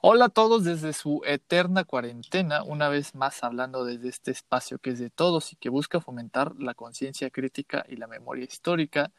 Hola 0.00 0.26
a 0.26 0.28
todos 0.28 0.62
desde 0.62 0.92
su 0.92 1.22
eterna 1.26 1.82
cuarentena, 1.82 2.62
una 2.62 2.88
vez 2.88 3.16
más 3.16 3.42
hablando 3.42 3.84
desde 3.84 4.08
este 4.08 4.30
espacio 4.30 4.78
que 4.78 4.90
es 4.90 5.00
de 5.00 5.10
todos 5.10 5.52
y 5.52 5.56
que 5.56 5.70
busca 5.70 6.00
fomentar 6.00 6.54
la 6.60 6.74
conciencia 6.74 7.30
crítica 7.30 7.84
y 7.88 7.96
la 7.96 8.06
memoria 8.06 8.44
histórica, 8.44 9.10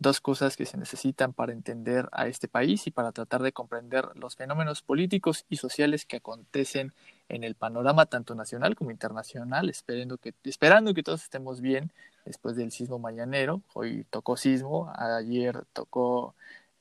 dos 0.00 0.20
cosas 0.20 0.56
que 0.56 0.66
se 0.66 0.76
necesitan 0.76 1.32
para 1.34 1.52
entender 1.52 2.08
a 2.10 2.26
este 2.26 2.48
país 2.48 2.84
y 2.88 2.90
para 2.90 3.12
tratar 3.12 3.42
de 3.42 3.52
comprender 3.52 4.08
los 4.16 4.34
fenómenos 4.34 4.82
políticos 4.82 5.46
y 5.48 5.58
sociales 5.58 6.04
que 6.04 6.16
acontecen 6.16 6.92
en 7.28 7.44
el 7.44 7.54
panorama 7.54 8.06
tanto 8.06 8.34
nacional 8.34 8.74
como 8.74 8.90
internacional, 8.90 9.70
esperando 9.70 10.18
que, 10.18 10.34
esperando 10.42 10.94
que 10.94 11.04
todos 11.04 11.22
estemos 11.22 11.60
bien 11.60 11.92
después 12.24 12.56
del 12.56 12.72
sismo 12.72 12.98
mañanero. 12.98 13.62
Hoy 13.72 14.04
tocó 14.10 14.36
sismo, 14.36 14.92
ayer 14.96 15.64
tocó 15.72 16.34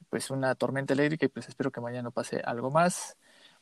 pues 0.09 0.31
una 0.31 0.55
tormenta 0.55 0.93
eléctrica 0.93 1.27
y 1.27 1.29
pues 1.29 1.47
espero 1.47 1.71
que 1.71 1.81
mañana 1.81 2.09
pase 2.09 2.41
algo 2.43 2.71
más. 2.71 3.15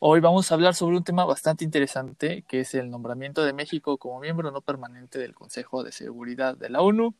Hoy 0.04 0.20
vamos 0.20 0.52
a 0.52 0.56
hablar 0.56 0.74
sobre 0.74 0.98
un 0.98 1.04
tema 1.04 1.26
bastante 1.26 1.64
interesante, 1.64 2.44
que 2.48 2.62
es 2.62 2.74
el 2.74 2.90
nombramiento 2.90 3.44
de 3.44 3.54
México 3.54 4.00
como 4.00 4.20
miembro 4.20 4.50
no 4.50 4.62
permanente 4.62 5.20
del 5.20 5.36
Consejo 5.36 5.84
de 5.84 5.92
Seguridad 5.92 6.58
de 6.58 6.70
la 6.70 6.82
ONU. 6.82 7.14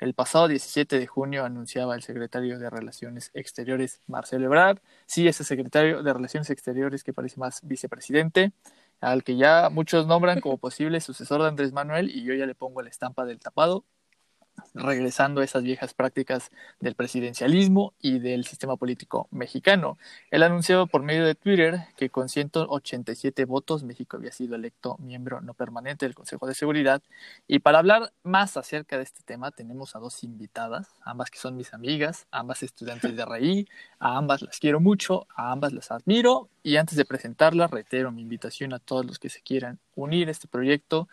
El 0.00 0.12
pasado 0.12 0.46
17 0.46 0.98
de 0.98 1.06
junio 1.06 1.46
anunciaba 1.46 1.94
el 1.94 2.02
secretario 2.02 2.58
de 2.58 2.68
Relaciones 2.68 3.30
Exteriores, 3.32 4.02
Marcelo 4.06 4.44
Ebrard, 4.44 4.80
sí, 5.06 5.26
ese 5.26 5.44
secretario 5.44 6.02
de 6.02 6.12
Relaciones 6.12 6.50
Exteriores 6.50 7.04
que 7.04 7.14
parece 7.14 7.40
más 7.40 7.60
vicepresidente, 7.62 8.52
al 9.00 9.24
que 9.24 9.38
ya 9.38 9.70
muchos 9.70 10.06
nombran 10.06 10.42
como 10.42 10.58
posible 10.58 11.00
sucesor 11.00 11.40
de 11.40 11.48
Andrés 11.48 11.72
Manuel 11.72 12.10
y 12.10 12.22
yo 12.22 12.34
ya 12.34 12.44
le 12.44 12.54
pongo 12.54 12.82
la 12.82 12.90
estampa 12.90 13.24
del 13.24 13.38
tapado 13.38 13.86
regresando 14.74 15.40
a 15.40 15.44
esas 15.44 15.62
viejas 15.62 15.94
prácticas 15.94 16.50
del 16.80 16.94
presidencialismo 16.94 17.94
y 18.00 18.18
del 18.18 18.44
sistema 18.44 18.76
político 18.76 19.28
mexicano. 19.30 19.98
Él 20.30 20.42
anunció 20.42 20.86
por 20.86 21.02
medio 21.02 21.24
de 21.24 21.34
Twitter 21.34 21.80
que 21.96 22.10
con 22.10 22.28
187 22.28 23.44
votos 23.44 23.82
México 23.82 24.16
había 24.16 24.32
sido 24.32 24.54
electo 24.56 24.96
miembro 24.98 25.40
no 25.40 25.54
permanente 25.54 26.06
del 26.06 26.14
Consejo 26.14 26.46
de 26.46 26.54
Seguridad. 26.54 27.02
Y 27.46 27.60
para 27.60 27.78
hablar 27.78 28.12
más 28.22 28.56
acerca 28.56 28.96
de 28.96 29.04
este 29.04 29.22
tema 29.22 29.50
tenemos 29.50 29.96
a 29.96 29.98
dos 29.98 30.22
invitadas, 30.24 30.88
ambas 31.02 31.30
que 31.30 31.38
son 31.38 31.56
mis 31.56 31.74
amigas, 31.74 32.26
ambas 32.30 32.62
estudiantes 32.62 33.16
de 33.16 33.24
RI, 33.24 33.68
a 33.98 34.16
ambas 34.16 34.42
las 34.42 34.58
quiero 34.58 34.80
mucho, 34.80 35.26
a 35.34 35.52
ambas 35.52 35.72
las 35.72 35.90
admiro 35.90 36.48
y 36.66 36.78
antes 36.78 36.96
de 36.96 37.04
presentarlas 37.04 37.70
reitero 37.70 38.10
mi 38.10 38.22
invitación 38.22 38.74
a 38.74 38.80
todos 38.80 39.06
los 39.06 39.20
que 39.20 39.28
se 39.28 39.40
quieran 39.40 39.78
unir 39.94 40.26
a 40.26 40.32
este 40.32 40.48
proyecto 40.48 41.08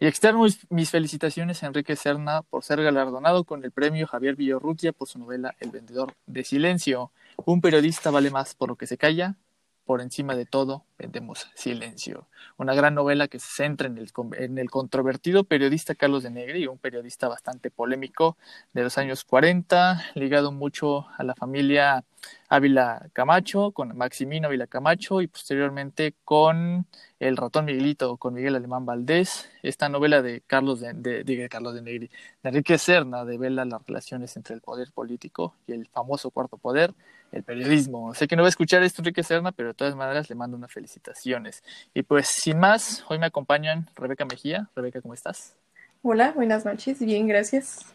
y 0.00 0.06
externo 0.06 0.46
mis 0.70 0.90
felicitaciones 0.90 1.62
a 1.62 1.66
Enrique 1.66 1.94
Serna 1.94 2.40
por 2.40 2.64
ser 2.64 2.82
galardonado 2.82 3.44
con 3.44 3.62
el 3.64 3.70
premio 3.70 4.06
Javier 4.06 4.34
Villorrutia 4.34 4.94
por 4.94 5.06
su 5.06 5.18
novela 5.18 5.56
El 5.60 5.72
vendedor 5.72 6.14
de 6.24 6.42
silencio. 6.42 7.12
Un 7.44 7.60
periodista 7.60 8.10
vale 8.10 8.30
más 8.30 8.54
por 8.54 8.70
lo 8.70 8.76
que 8.76 8.86
se 8.86 8.96
calla 8.96 9.36
por 9.84 10.00
encima 10.00 10.36
de 10.36 10.46
todo, 10.46 10.86
vendemos 10.98 11.48
silencio. 11.54 12.26
Una 12.56 12.74
gran 12.74 12.94
novela 12.94 13.28
que 13.28 13.38
se 13.38 13.48
centra 13.48 13.86
en 13.88 13.98
el, 13.98 14.12
en 14.38 14.58
el 14.58 14.70
controvertido 14.70 15.44
periodista 15.44 15.94
Carlos 15.94 16.22
de 16.22 16.30
Negri, 16.30 16.66
un 16.66 16.78
periodista 16.78 17.28
bastante 17.28 17.70
polémico 17.70 18.36
de 18.72 18.82
los 18.82 18.98
años 18.98 19.24
40, 19.24 20.12
ligado 20.14 20.52
mucho 20.52 21.06
a 21.16 21.24
la 21.24 21.34
familia 21.34 22.04
Ávila 22.48 23.08
Camacho, 23.12 23.72
con 23.72 23.96
Maximino 23.96 24.48
Ávila 24.48 24.66
Camacho 24.66 25.20
y 25.20 25.26
posteriormente 25.26 26.14
con 26.24 26.86
El 27.18 27.36
ratón 27.36 27.64
Miguelito, 27.64 28.16
con 28.16 28.34
Miguel 28.34 28.54
Alemán 28.54 28.86
Valdés. 28.86 29.50
Esta 29.62 29.88
novela 29.88 30.22
de 30.22 30.42
Carlos 30.46 30.80
de, 30.80 30.92
de, 31.24 31.48
Carlos 31.48 31.74
de 31.74 31.82
Negri, 31.82 32.10
de 32.42 32.48
Enrique 32.48 32.78
Serna, 32.78 33.24
devela 33.24 33.64
las 33.64 33.84
relaciones 33.86 34.36
entre 34.36 34.54
el 34.54 34.60
poder 34.60 34.92
político 34.92 35.54
y 35.66 35.72
el 35.72 35.86
famoso 35.88 36.30
cuarto 36.30 36.56
poder, 36.56 36.94
el 37.32 37.42
periodismo. 37.42 38.14
Sé 38.14 38.28
que 38.28 38.36
no 38.36 38.42
va 38.42 38.48
a 38.48 38.50
escuchar 38.50 38.82
esto 38.82 39.02
Enrique 39.02 39.22
Serna, 39.22 39.52
pero 39.52 39.70
de 39.70 39.74
todas 39.74 39.96
maneras 39.96 40.28
le 40.28 40.36
mando 40.36 40.56
unas 40.56 40.70
felicitaciones. 40.84 41.64
Y 41.94 42.02
pues 42.02 42.28
sin 42.28 42.58
más, 42.58 43.04
hoy 43.08 43.18
me 43.18 43.26
acompañan 43.26 43.88
Rebeca 43.96 44.26
Mejía. 44.26 44.68
Rebeca, 44.76 45.00
¿cómo 45.00 45.14
estás? 45.14 45.56
Hola, 46.02 46.32
buenas 46.32 46.66
noches. 46.66 47.00
Bien, 47.00 47.26
gracias. 47.26 47.86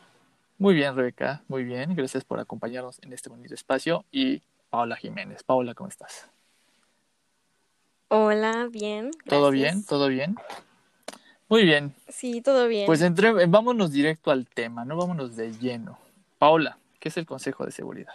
Muy 0.57 0.73
bien, 0.73 0.95
Rebeca, 0.95 1.43
muy 1.47 1.63
bien. 1.63 1.95
Gracias 1.95 2.23
por 2.23 2.39
acompañarnos 2.39 2.99
en 3.03 3.13
este 3.13 3.29
bonito 3.29 3.53
espacio. 3.53 4.05
Y 4.11 4.41
Paola 4.71 4.95
Jiménez. 4.95 5.43
Paola, 5.43 5.75
¿cómo 5.75 5.89
estás? 5.89 6.27
Hola, 8.07 8.67
bien. 8.71 9.11
¿Todo 9.27 9.51
bien? 9.51 9.85
¿Todo 9.85 10.07
bien? 10.07 10.35
Muy 11.47 11.63
bien. 11.65 11.93
Sí, 12.07 12.41
todo 12.41 12.67
bien. 12.67 12.87
Pues 12.87 13.03
entre, 13.03 13.45
vámonos 13.45 13.91
directo 13.91 14.31
al 14.31 14.47
tema, 14.47 14.83
no 14.83 14.97
vámonos 14.97 15.35
de 15.35 15.51
lleno. 15.51 15.99
Paola, 16.39 16.79
¿qué 16.99 17.09
es 17.09 17.17
el 17.17 17.27
Consejo 17.27 17.65
de 17.65 17.71
Seguridad? 17.71 18.13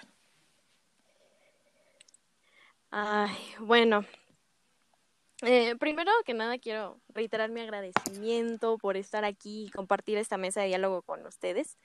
Ay, 2.91 3.37
bueno. 3.61 4.05
Eh, 5.47 5.77
primero 5.77 6.11
que 6.25 6.35
nada 6.35 6.59
quiero 6.59 7.01
reiterar 7.09 7.51
mi 7.51 7.61
agradecimiento 7.61 8.79
por 8.79 8.97
estar 8.97 9.25
aquí 9.25 9.67
y 9.67 9.71
compartir 9.71 10.17
esta 10.19 10.37
mesa 10.39 10.63
de 10.63 10.69
diálogo 10.69 11.03
con 11.03 11.27
ustedes 11.27 11.77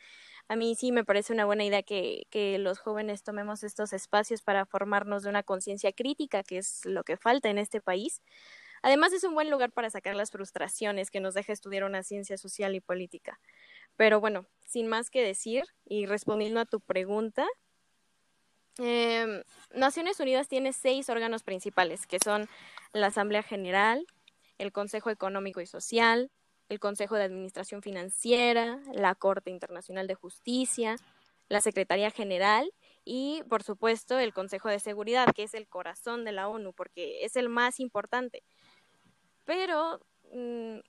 a 0.50 0.56
mí 0.56 0.76
sí 0.76 0.92
me 0.92 1.06
parece 1.06 1.32
una 1.32 1.46
buena 1.46 1.64
idea 1.64 1.84
que, 1.84 2.24
que 2.32 2.58
los 2.58 2.80
jóvenes 2.80 3.22
tomemos 3.22 3.64
estos 3.64 3.94
espacios 3.94 4.42
para 4.42 4.66
formarnos 4.66 5.22
de 5.22 5.30
una 5.30 5.44
conciencia 5.44 5.94
crítica, 5.94 6.42
que 6.42 6.58
es 6.58 6.82
lo 6.86 7.04
que 7.04 7.18
falta 7.18 7.50
en 7.50 7.60
este 7.60 7.82
país. 7.82 8.24
Además, 8.82 9.14
es 9.14 9.24
un 9.24 9.36
buen 9.36 9.52
lugar 9.52 9.72
para 9.72 9.92
sacar 9.92 10.16
las 10.16 10.32
frustraciones 10.32 11.12
que 11.12 11.20
nos 11.20 11.36
deja 11.36 11.54
estudiar 11.54 11.84
una 11.84 12.02
ciencia 12.02 12.36
social 12.36 12.74
y 12.74 12.82
política. 12.82 13.40
Pero 13.96 14.20
bueno, 14.20 14.48
sin 14.66 14.88
más 14.88 15.12
que 15.12 15.24
decir 15.24 15.66
y 15.86 16.08
respondiendo 16.08 16.60
a 16.62 16.66
tu 16.66 16.80
pregunta, 16.80 17.48
eh, 18.80 19.44
Naciones 19.74 20.20
Unidas 20.20 20.48
tiene 20.48 20.74
seis 20.74 21.10
órganos 21.10 21.44
principales, 21.44 22.08
que 22.08 22.18
son 22.24 22.48
la 22.94 23.08
Asamblea 23.08 23.44
General, 23.44 24.06
el 24.58 24.72
Consejo 24.72 25.10
Económico 25.10 25.62
y 25.62 25.66
Social, 25.66 26.32
el 26.70 26.80
Consejo 26.80 27.16
de 27.16 27.24
Administración 27.24 27.82
Financiera, 27.82 28.80
la 28.94 29.16
Corte 29.16 29.50
Internacional 29.50 30.08
de 30.08 30.16
Justicia, 30.16 30.96
la 31.50 31.62
Secretaría 31.62 32.12
General 32.12 32.72
y, 33.04 33.44
por 33.50 33.64
supuesto, 33.64 34.20
el 34.20 34.34
Consejo 34.34 34.70
de 34.70 34.80
Seguridad, 34.80 35.28
que 35.36 35.44
es 35.44 35.56
el 35.56 35.68
corazón 35.68 36.24
de 36.26 36.32
la 36.32 36.48
ONU, 36.48 36.74
porque 36.74 37.26
es 37.26 37.36
el 37.36 37.50
más 37.50 37.80
importante. 37.80 38.44
Pero 39.46 40.00
mm, 40.32 40.80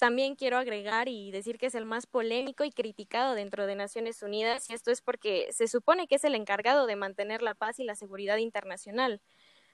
también 0.00 0.34
quiero 0.34 0.58
agregar 0.58 1.08
y 1.08 1.30
decir 1.30 1.58
que 1.58 1.66
es 1.66 1.76
el 1.76 1.84
más 1.84 2.06
polémico 2.06 2.64
y 2.64 2.72
criticado 2.72 3.34
dentro 3.34 3.66
de 3.66 3.76
Naciones 3.76 4.22
Unidas, 4.22 4.68
y 4.68 4.74
esto 4.74 4.90
es 4.90 5.00
porque 5.02 5.48
se 5.52 5.68
supone 5.68 6.08
que 6.08 6.16
es 6.16 6.24
el 6.24 6.34
encargado 6.34 6.86
de 6.86 6.96
mantener 6.96 7.42
la 7.42 7.54
paz 7.54 7.78
y 7.78 7.84
la 7.84 7.94
seguridad 7.94 8.38
internacional. 8.38 9.20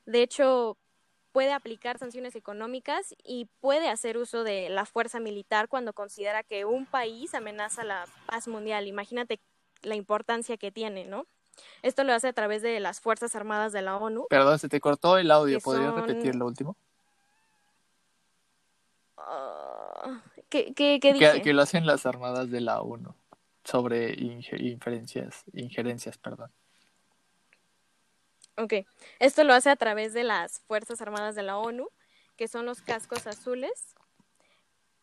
De 0.04 0.22
hecho, 0.22 0.76
puede 1.32 1.52
aplicar 1.52 1.98
sanciones 1.98 2.34
económicas 2.34 3.14
y 3.22 3.48
puede 3.60 3.88
hacer 3.88 4.18
uso 4.18 4.42
de 4.42 4.68
la 4.68 4.84
fuerza 4.84 5.20
militar 5.20 5.68
cuando 5.68 5.92
considera 5.92 6.42
que 6.42 6.64
un 6.64 6.86
país 6.86 7.34
amenaza 7.34 7.84
la 7.84 8.06
paz 8.26 8.48
mundial. 8.48 8.86
Imagínate 8.86 9.40
la 9.82 9.94
importancia 9.94 10.56
que 10.56 10.72
tiene, 10.72 11.04
¿no? 11.04 11.26
Esto 11.82 12.04
lo 12.04 12.12
hace 12.12 12.28
a 12.28 12.32
través 12.32 12.62
de 12.62 12.80
las 12.80 13.00
Fuerzas 13.00 13.36
Armadas 13.36 13.72
de 13.72 13.82
la 13.82 13.96
ONU. 13.96 14.26
Perdón, 14.28 14.58
se 14.58 14.68
te 14.68 14.80
cortó 14.80 15.18
el 15.18 15.30
audio. 15.30 15.60
¿Podrías 15.60 15.94
repetir 15.94 16.34
lo 16.34 16.46
último? 16.46 16.76
Ah, 19.16 20.22
¿Qué, 20.56 20.72
qué, 20.74 20.98
qué 21.00 21.12
dije? 21.12 21.42
Que, 21.42 21.52
lo 21.52 21.60
hacen 21.62 21.84
las 21.84 22.06
Armadas 22.06 22.50
de 22.50 22.62
la 22.62 22.80
ONU 22.80 23.14
sobre 23.62 24.14
injerencias, 24.14 25.44
injerencias, 25.52 26.16
perdón. 26.16 26.50
Ok, 28.56 28.72
esto 29.18 29.44
lo 29.44 29.52
hace 29.52 29.68
a 29.68 29.76
través 29.76 30.14
de 30.14 30.24
las 30.24 30.60
Fuerzas 30.60 31.02
Armadas 31.02 31.34
de 31.34 31.42
la 31.42 31.58
ONU, 31.58 31.88
que 32.36 32.48
son 32.48 32.64
los 32.64 32.80
cascos 32.80 33.26
azules, 33.26 33.94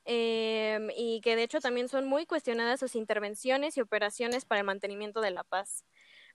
em, 0.06 0.90
y 0.98 1.22
que 1.22 1.36
de 1.36 1.44
hecho 1.44 1.60
también 1.62 1.88
son 1.88 2.08
muy 2.08 2.26
cuestionadas 2.26 2.80
sus 2.80 2.96
intervenciones 2.96 3.78
y 3.78 3.82
operaciones 3.82 4.46
para 4.46 4.62
el 4.62 4.66
mantenimiento 4.66 5.22
de 5.22 5.30
la 5.30 5.44
paz. 5.44 5.86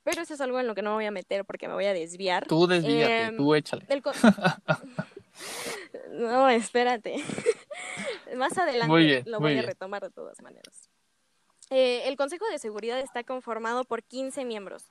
Pero 0.04 0.22
eso 0.22 0.34
es 0.34 0.40
algo 0.40 0.60
en 0.60 0.68
lo 0.68 0.76
que 0.76 0.82
no 0.82 0.90
me 0.90 0.96
voy 0.96 1.06
a 1.06 1.10
meter 1.10 1.44
porque 1.44 1.66
me 1.66 1.74
voy 1.74 1.86
a 1.86 1.92
desviar. 1.92 2.46
Tú 2.46 2.68
desvíate, 2.68 3.24
em, 3.24 3.36
tú 3.36 3.52
échale. 3.56 3.84
no, 6.12 6.48
espérate. 6.48 7.16
Más 8.36 8.56
adelante 8.58 9.24
lo 9.26 9.40
voy 9.40 9.58
a 9.58 9.62
retomar 9.62 10.02
de 10.02 10.10
todas 10.10 10.40
maneras. 10.42 10.88
Eh, 11.70 12.02
el 12.06 12.16
Consejo 12.16 12.46
de 12.50 12.58
Seguridad 12.58 12.98
está 12.98 13.24
conformado 13.24 13.84
por 13.84 14.02
15 14.02 14.44
miembros. 14.44 14.86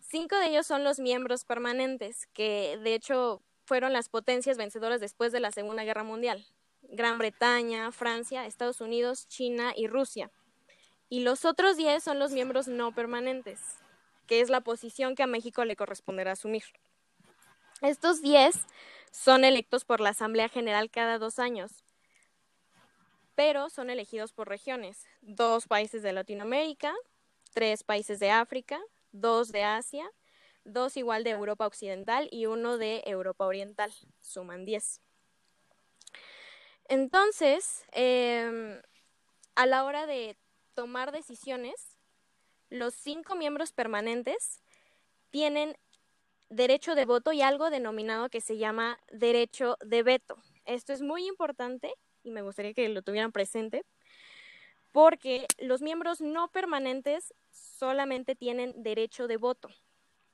Cinco 0.00 0.36
de 0.36 0.48
ellos 0.48 0.66
son 0.66 0.84
los 0.84 0.98
miembros 0.98 1.44
permanentes, 1.44 2.26
que 2.32 2.78
de 2.82 2.94
hecho 2.94 3.40
fueron 3.64 3.92
las 3.92 4.08
potencias 4.08 4.58
vencedoras 4.58 5.00
después 5.00 5.32
de 5.32 5.40
la 5.40 5.52
Segunda 5.52 5.84
Guerra 5.84 6.02
Mundial. 6.02 6.44
Gran 6.82 7.18
Bretaña, 7.18 7.90
Francia, 7.92 8.44
Estados 8.44 8.80
Unidos, 8.80 9.26
China 9.28 9.72
y 9.76 9.86
Rusia. 9.86 10.30
Y 11.08 11.20
los 11.20 11.44
otros 11.44 11.76
diez 11.76 12.02
son 12.02 12.18
los 12.18 12.32
miembros 12.32 12.68
no 12.68 12.92
permanentes, 12.92 13.60
que 14.26 14.40
es 14.40 14.50
la 14.50 14.60
posición 14.60 15.14
que 15.14 15.22
a 15.22 15.26
México 15.26 15.64
le 15.64 15.76
corresponderá 15.76 16.32
asumir. 16.32 16.64
Estos 17.80 18.20
diez 18.20 18.66
son 19.10 19.44
electos 19.44 19.84
por 19.84 20.00
la 20.00 20.10
Asamblea 20.10 20.48
General 20.48 20.90
cada 20.90 21.18
dos 21.18 21.38
años, 21.38 21.84
pero 23.34 23.70
son 23.70 23.90
elegidos 23.90 24.32
por 24.32 24.48
regiones. 24.48 25.06
Dos 25.20 25.66
países 25.66 26.02
de 26.02 26.12
Latinoamérica, 26.12 26.94
tres 27.52 27.82
países 27.84 28.18
de 28.18 28.30
África, 28.30 28.80
dos 29.12 29.52
de 29.52 29.64
Asia, 29.64 30.10
dos 30.64 30.96
igual 30.96 31.24
de 31.24 31.30
Europa 31.30 31.66
Occidental 31.66 32.28
y 32.30 32.46
uno 32.46 32.78
de 32.78 33.02
Europa 33.06 33.46
Oriental, 33.46 33.92
suman 34.20 34.64
10. 34.64 35.00
Entonces, 36.88 37.84
em, 37.92 38.80
a 39.54 39.66
la 39.66 39.84
hora 39.84 40.06
de 40.06 40.36
tomar 40.74 41.12
decisiones, 41.12 41.98
los 42.70 42.94
cinco 42.94 43.34
miembros 43.34 43.72
permanentes 43.72 44.62
tienen 45.30 45.76
derecho 46.48 46.94
de 46.94 47.06
voto 47.06 47.32
y 47.32 47.42
algo 47.42 47.70
denominado 47.70 48.28
que 48.28 48.40
se 48.40 48.58
llama 48.58 48.98
derecho 49.10 49.76
de 49.80 50.02
veto. 50.02 50.36
Esto 50.64 50.92
es 50.92 51.00
muy 51.00 51.26
importante 51.26 51.94
y 52.22 52.30
me 52.30 52.42
gustaría 52.42 52.74
que 52.74 52.88
lo 52.88 53.02
tuvieran 53.02 53.32
presente 53.32 53.84
porque 54.92 55.46
los 55.58 55.80
miembros 55.80 56.20
no 56.20 56.48
permanentes 56.48 57.34
solamente 57.50 58.34
tienen 58.34 58.82
derecho 58.82 59.26
de 59.26 59.38
voto. 59.38 59.70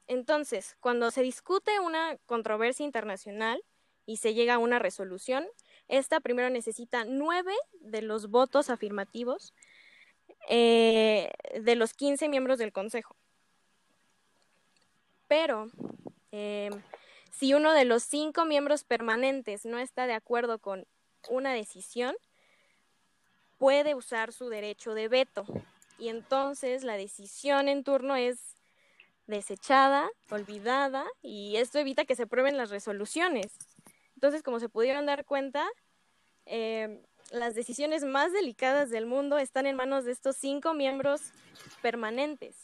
Entonces, 0.08 0.76
cuando 0.81 1.11
se 1.11 1.23
discute 1.23 1.79
una 1.81 2.17
controversia 2.26 2.85
internacional 2.85 3.62
y 4.05 4.17
se 4.17 4.35
llega 4.35 4.55
a 4.55 4.58
una 4.58 4.79
resolución, 4.79 5.46
esta 5.87 6.20
primero 6.20 6.50
necesita 6.50 7.05
nueve 7.05 7.55
de 7.81 8.02
los 8.02 8.31
votos 8.31 8.69
afirmativos 8.69 9.55
eh, 10.49 11.31
de 11.61 11.76
los 11.76 11.94
15 11.94 12.29
miembros 12.29 12.58
del 12.58 12.73
Consejo. 12.73 13.17
Pero 15.29 15.70
eh, 16.32 16.70
si 17.31 17.55
uno 17.55 17.75
de 17.75 17.85
los 17.85 18.02
cinco 18.02 18.46
miembros 18.46 18.82
permanentes 18.82 19.67
no 19.67 19.79
está 19.79 20.06
de 20.06 20.14
acuerdo 20.14 20.58
con 20.58 20.87
una 21.29 21.53
decisión, 21.53 22.15
puede 23.59 23.94
usar 23.94 24.32
su 24.32 24.49
derecho 24.49 24.94
de 24.94 25.09
veto. 25.09 25.44
Y 25.99 26.09
entonces 26.09 26.85
la 26.85 26.97
decisión 26.97 27.69
en 27.69 27.85
turno 27.85 28.17
es 28.17 28.56
desechada, 29.26 30.09
olvidada, 30.31 31.05
y 31.23 31.56
esto 31.56 31.79
evita 31.79 32.05
que 32.05 32.17
se 32.17 32.26
prueben 32.26 32.56
las 32.56 32.70
resoluciones. 32.70 33.53
Entonces, 34.15 34.43
como 34.43 34.59
se 34.59 34.69
pudieron 34.69 35.06
dar 35.06 35.25
cuenta, 35.25 35.69
eh, 36.47 37.03
las 37.31 37.55
decisiones 37.55 38.05
más 38.05 38.32
delicadas 38.32 38.91
del 38.91 39.06
mundo 39.06 39.38
están 39.38 39.67
en 39.67 39.76
manos 39.76 40.05
de 40.05 40.12
estos 40.12 40.37
cinco 40.37 40.73
miembros 40.73 41.21
permanentes. 41.82 42.56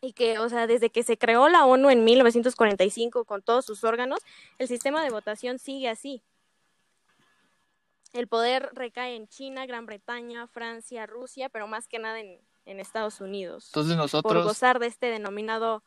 Y 0.00 0.14
que, 0.14 0.38
o 0.38 0.48
sea, 0.48 0.66
desde 0.66 0.90
que 0.90 1.02
se 1.02 1.16
creó 1.16 1.48
la 1.48 1.66
ONU 1.66 1.90
en 1.90 2.04
1945 2.04 3.24
con 3.24 3.42
todos 3.42 3.64
sus 3.64 3.84
órganos, 3.84 4.18
el 4.58 4.66
sistema 4.66 5.04
de 5.04 5.10
votación 5.10 5.58
sigue 5.58 5.88
así. 5.88 6.22
El 8.12 8.28
poder 8.28 8.70
recae 8.74 9.16
en 9.16 9.26
China, 9.28 9.64
Gran 9.66 9.86
Bretaña, 9.86 10.46
Francia, 10.46 11.06
Rusia, 11.06 11.48
pero 11.48 11.66
más 11.66 11.88
que 11.88 11.98
nada 11.98 12.20
en, 12.20 12.38
en 12.66 12.80
Estados 12.80 13.20
Unidos. 13.20 13.68
Entonces 13.68 13.96
nosotros... 13.96 14.32
Por 14.32 14.42
gozar 14.42 14.78
de 14.78 14.86
este 14.86 15.06
denominado 15.06 15.82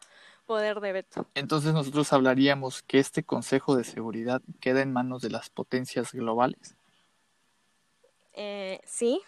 poder 0.46 0.80
de 0.80 0.92
veto. 0.92 1.28
Entonces 1.36 1.74
nosotros 1.74 2.12
hablaríamos 2.14 2.82
que 2.84 3.00
este 3.00 3.24
Consejo 3.24 3.76
de 3.76 3.84
Seguridad 3.84 4.42
queda 4.60 4.82
en 4.82 4.94
manos 4.94 5.22
de 5.22 5.30
las 5.30 5.50
potencias 5.50 6.14
globales. 6.14 6.76
Eh, 8.34 8.80
sí, 8.86 9.22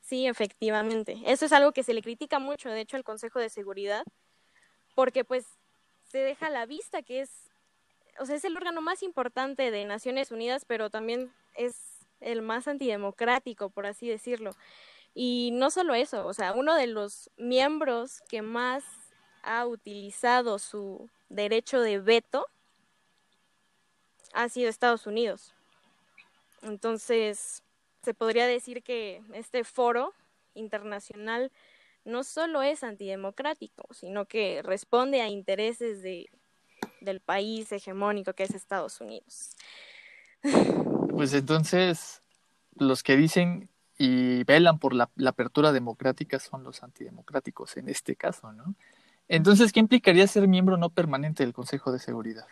sí, 0.00 0.26
efectivamente. 0.26 1.18
Eso 1.26 1.46
es 1.46 1.52
algo 1.52 1.72
que 1.72 1.82
se 1.82 1.94
le 1.94 2.02
critica 2.02 2.38
mucho, 2.38 2.70
de 2.70 2.80
hecho, 2.80 2.96
al 2.96 3.04
Consejo 3.04 3.38
de 3.38 3.50
Seguridad, 3.50 4.04
porque 4.94 5.24
pues 5.24 5.44
se 6.10 6.18
deja 6.18 6.46
a 6.46 6.50
la 6.50 6.66
vista 6.66 7.02
que 7.02 7.20
es, 7.20 7.30
o 8.18 8.26
sea, 8.26 8.36
es 8.36 8.44
el 8.44 8.56
órgano 8.56 8.80
más 8.80 9.02
importante 9.02 9.70
de 9.70 9.84
Naciones 9.84 10.30
Unidas, 10.30 10.64
pero 10.64 10.90
también 10.90 11.30
es 11.54 11.74
el 12.20 12.42
más 12.42 12.68
antidemocrático, 12.68 13.70
por 13.70 13.86
así 13.86 14.08
decirlo. 14.08 14.52
Y 15.14 15.50
no 15.52 15.70
solo 15.70 15.94
eso, 15.94 16.26
o 16.26 16.34
sea, 16.34 16.52
uno 16.52 16.74
de 16.74 16.86
los 16.86 17.30
miembros 17.36 18.22
que 18.28 18.42
más 18.42 18.84
ha 19.42 19.66
utilizado 19.66 20.58
su 20.58 21.08
derecho 21.28 21.80
de 21.80 21.98
veto 21.98 22.46
ha 24.32 24.48
sido 24.48 24.68
Estados 24.68 25.06
Unidos. 25.06 25.54
Entonces, 26.62 27.62
se 28.02 28.14
podría 28.14 28.46
decir 28.46 28.82
que 28.82 29.22
este 29.32 29.64
foro 29.64 30.12
internacional 30.54 31.50
no 32.04 32.24
solo 32.24 32.62
es 32.62 32.82
antidemocrático, 32.82 33.86
sino 33.92 34.26
que 34.26 34.62
responde 34.62 35.20
a 35.20 35.28
intereses 35.28 36.02
de, 36.02 36.30
del 37.00 37.20
país 37.20 37.70
hegemónico 37.72 38.32
que 38.32 38.44
es 38.44 38.54
Estados 38.54 39.00
Unidos. 39.00 39.56
Pues 41.18 41.34
entonces, 41.34 42.22
los 42.76 43.02
que 43.02 43.16
dicen 43.16 43.68
y 43.98 44.44
velan 44.44 44.78
por 44.78 44.94
la, 44.94 45.10
apertura 45.26 45.72
democrática 45.72 46.38
son 46.38 46.62
los 46.62 46.84
antidemocráticos 46.84 47.76
en 47.76 47.88
este 47.88 48.14
caso, 48.14 48.52
¿no? 48.52 48.76
Entonces, 49.26 49.72
¿qué 49.72 49.80
implicaría 49.80 50.26
ser 50.28 50.46
miembro 50.46 50.76
no 50.76 50.90
permanente 50.90 51.42
del 51.42 51.52
Consejo 51.52 51.90
de 51.90 51.98
Seguridad? 51.98 52.46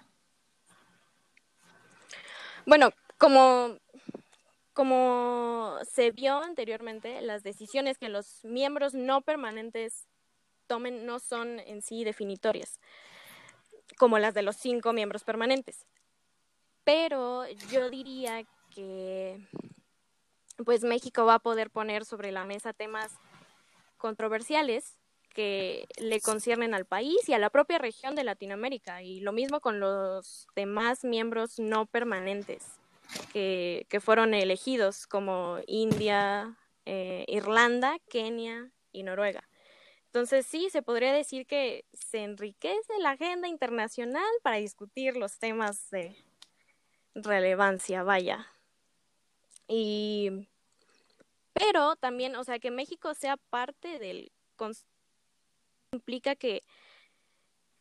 Bueno, 2.66 2.90
como 3.18 3.78
como 4.76 5.78
se 5.90 6.10
vio 6.10 6.42
anteriormente, 6.42 7.22
las 7.22 7.42
decisiones 7.42 7.96
que 7.96 8.10
los 8.10 8.44
miembros 8.44 8.92
no 8.92 9.22
permanentes 9.22 10.06
tomen 10.66 11.06
no 11.06 11.18
son 11.18 11.60
en 11.60 11.80
sí 11.80 12.04
definitorias, 12.04 12.78
como 13.96 14.18
las 14.18 14.34
de 14.34 14.42
los 14.42 14.56
cinco 14.56 14.92
miembros 14.92 15.24
permanentes. 15.24 15.86
Pero 16.86 17.48
yo 17.72 17.90
diría 17.90 18.44
que 18.72 19.40
pues 20.64 20.84
México 20.84 21.24
va 21.24 21.34
a 21.34 21.38
poder 21.40 21.68
poner 21.68 22.04
sobre 22.04 22.30
la 22.30 22.44
mesa 22.44 22.72
temas 22.72 23.12
controversiales 23.96 25.00
que 25.34 25.88
le 25.98 26.20
conciernen 26.20 26.74
al 26.74 26.84
país 26.86 27.28
y 27.28 27.32
a 27.32 27.40
la 27.40 27.50
propia 27.50 27.78
región 27.78 28.14
de 28.14 28.22
Latinoamérica 28.22 29.02
y 29.02 29.18
lo 29.18 29.32
mismo 29.32 29.60
con 29.60 29.80
los 29.80 30.46
demás 30.54 31.02
miembros 31.02 31.58
no 31.58 31.86
permanentes 31.86 32.78
que, 33.32 33.86
fueron 34.00 34.32
elegidos 34.32 35.08
como 35.08 35.58
India, 35.66 36.56
eh, 36.84 37.24
Irlanda, 37.26 37.96
Kenia 38.08 38.70
y 38.92 39.02
Noruega. 39.02 39.48
Entonces 40.04 40.46
sí, 40.46 40.68
se 40.70 40.82
podría 40.82 41.12
decir 41.12 41.48
que 41.48 41.84
se 41.92 42.22
enriquece 42.22 42.92
la 43.00 43.10
agenda 43.10 43.48
internacional 43.48 44.30
para 44.44 44.56
discutir 44.58 45.16
los 45.16 45.40
temas 45.40 45.90
de 45.90 46.16
relevancia, 47.22 48.02
vaya. 48.02 48.46
Y 49.68 50.48
pero 51.52 51.96
también, 51.96 52.36
o 52.36 52.44
sea, 52.44 52.58
que 52.58 52.70
México 52.70 53.14
sea 53.14 53.36
parte 53.36 53.98
del 53.98 54.30
implica 55.92 56.34
que 56.34 56.62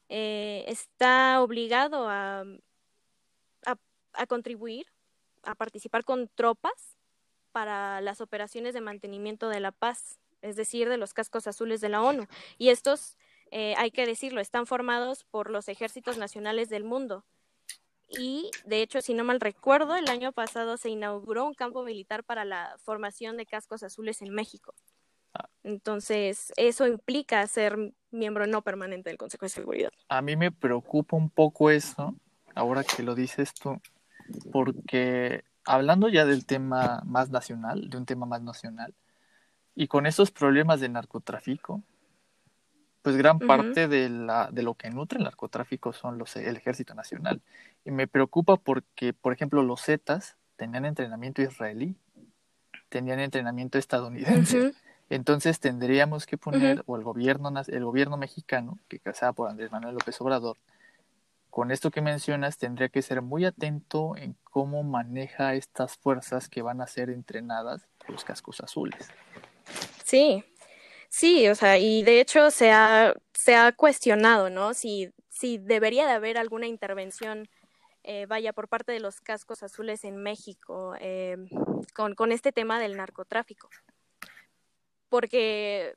eh, 0.09 0.63
está 0.67 1.41
obligado 1.41 2.07
a, 2.07 2.45
a 4.13 4.27
contribuir 4.27 4.85
a 5.45 5.55
participar 5.55 6.03
con 6.03 6.27
tropas 6.27 6.97
para 7.51 8.01
las 8.01 8.19
operaciones 8.21 8.73
de 8.73 8.81
mantenimiento 8.81 9.47
de 9.49 9.59
la 9.59 9.71
paz, 9.71 10.19
es 10.41 10.55
decir, 10.55 10.89
de 10.89 10.97
los 10.97 11.13
cascos 11.13 11.47
azules 11.47 11.81
de 11.81 11.89
la 11.89 12.01
ONU. 12.01 12.27
Y 12.57 12.69
estos, 12.69 13.17
eh, 13.51 13.75
hay 13.77 13.91
que 13.91 14.05
decirlo, 14.05 14.41
están 14.41 14.65
formados 14.65 15.23
por 15.23 15.49
los 15.49 15.69
ejércitos 15.69 16.17
nacionales 16.17 16.69
del 16.69 16.83
mundo. 16.83 17.23
Y, 18.07 18.51
de 18.65 18.81
hecho, 18.81 19.01
si 19.01 19.13
no 19.13 19.23
mal 19.23 19.39
recuerdo, 19.39 19.95
el 19.95 20.07
año 20.09 20.31
pasado 20.31 20.77
se 20.77 20.89
inauguró 20.89 21.45
un 21.45 21.53
campo 21.53 21.83
militar 21.83 22.23
para 22.23 22.45
la 22.45 22.75
formación 22.83 23.37
de 23.37 23.45
cascos 23.45 23.83
azules 23.83 24.21
en 24.21 24.33
México. 24.33 24.73
Entonces, 25.63 26.53
eso 26.57 26.87
implica 26.87 27.45
ser 27.47 27.93
miembro 28.11 28.45
no 28.47 28.61
permanente 28.61 29.09
del 29.09 29.17
Consejo 29.17 29.45
de 29.45 29.49
Seguridad. 29.49 29.91
A 30.07 30.21
mí 30.21 30.35
me 30.35 30.51
preocupa 30.51 31.17
un 31.17 31.29
poco 31.29 31.71
eso, 31.71 32.15
ahora 32.53 32.83
que 32.83 33.03
lo 33.03 33.15
dices 33.15 33.53
tú, 33.53 33.81
porque 34.51 35.43
hablando 35.65 36.07
ya 36.07 36.25
del 36.25 36.45
tema 36.45 37.01
más 37.05 37.29
nacional, 37.31 37.89
de 37.89 37.97
un 37.97 38.05
tema 38.05 38.25
más 38.25 38.41
nacional, 38.41 38.93
y 39.73 39.87
con 39.87 40.05
esos 40.05 40.31
problemas 40.31 40.79
de 40.79 40.89
narcotráfico, 40.89 41.81
pues 43.05 43.17
gran 43.17 43.37
parte 43.37 43.87
de, 43.87 44.09
la, 44.09 44.49
de 44.51 44.63
lo 44.63 44.73
que 44.73 44.89
nutre 44.89 45.19
el 45.19 45.25
narcotráfico 45.25 45.93
son 45.93 46.17
los, 46.17 46.35
el 46.37 46.57
ejército 46.57 46.95
nacional. 46.95 47.39
Y 47.85 47.91
me 47.91 48.07
preocupa 48.07 48.57
porque, 48.57 49.13
por 49.13 49.31
ejemplo, 49.31 49.61
los 49.61 49.83
Zetas 49.83 50.37
tenían 50.55 50.85
entrenamiento 50.85 51.43
israelí, 51.43 51.95
tenían 52.89 53.19
entrenamiento 53.19 53.77
estadounidense. 53.77 54.73
Entonces 55.11 55.59
tendríamos 55.59 56.25
que 56.25 56.39
poner, 56.39 56.81
o 56.87 56.95
el 56.95 57.03
gobierno, 57.03 57.53
el 57.67 57.85
gobierno 57.85 58.17
mexicano, 58.17 58.79
que 58.87 58.97
casaba 58.97 59.33
por 59.33 59.51
Andrés 59.51 59.71
Manuel 59.71 59.93
López 59.93 60.19
Obrador, 60.19 60.57
con 61.51 61.69
esto 61.69 61.91
que 61.91 62.01
mencionas, 62.01 62.57
tendría 62.57 62.89
que 62.89 63.03
ser 63.03 63.21
muy 63.21 63.45
atento 63.45 64.17
en 64.17 64.35
cómo 64.43 64.81
maneja 64.81 65.53
estas 65.53 65.95
fuerzas 65.97 66.49
que 66.49 66.63
van 66.63 66.81
a 66.81 66.87
ser 66.87 67.11
entrenadas 67.11 67.85
por 67.99 68.09
los 68.09 68.23
cascos 68.23 68.61
azules. 68.61 69.11
Sí, 70.03 70.43
sí, 71.15 71.47
o 71.47 71.55
sea, 71.55 71.77
y 71.77 72.03
de 72.03 72.19
hecho 72.19 72.51
se 72.51 72.71
ha, 72.71 73.13
se 73.33 73.55
ha 73.55 73.71
cuestionado, 73.71 74.49
¿no? 74.49 74.73
Si, 74.73 75.11
si 75.29 75.57
debería 75.57 76.05
de 76.05 76.11
haber 76.11 76.37
alguna 76.37 76.67
intervención, 76.67 77.47
eh, 78.03 78.25
vaya, 78.25 78.51
por 78.51 78.67
parte 78.67 78.91
de 78.91 78.99
los 78.99 79.21
cascos 79.21 79.63
azules 79.63 80.03
en 80.03 80.17
México 80.17 80.93
eh, 80.99 81.37
con, 81.93 82.15
con 82.15 82.33
este 82.33 82.51
tema 82.51 82.79
del 82.81 82.97
narcotráfico. 82.97 83.69
Porque 85.07 85.95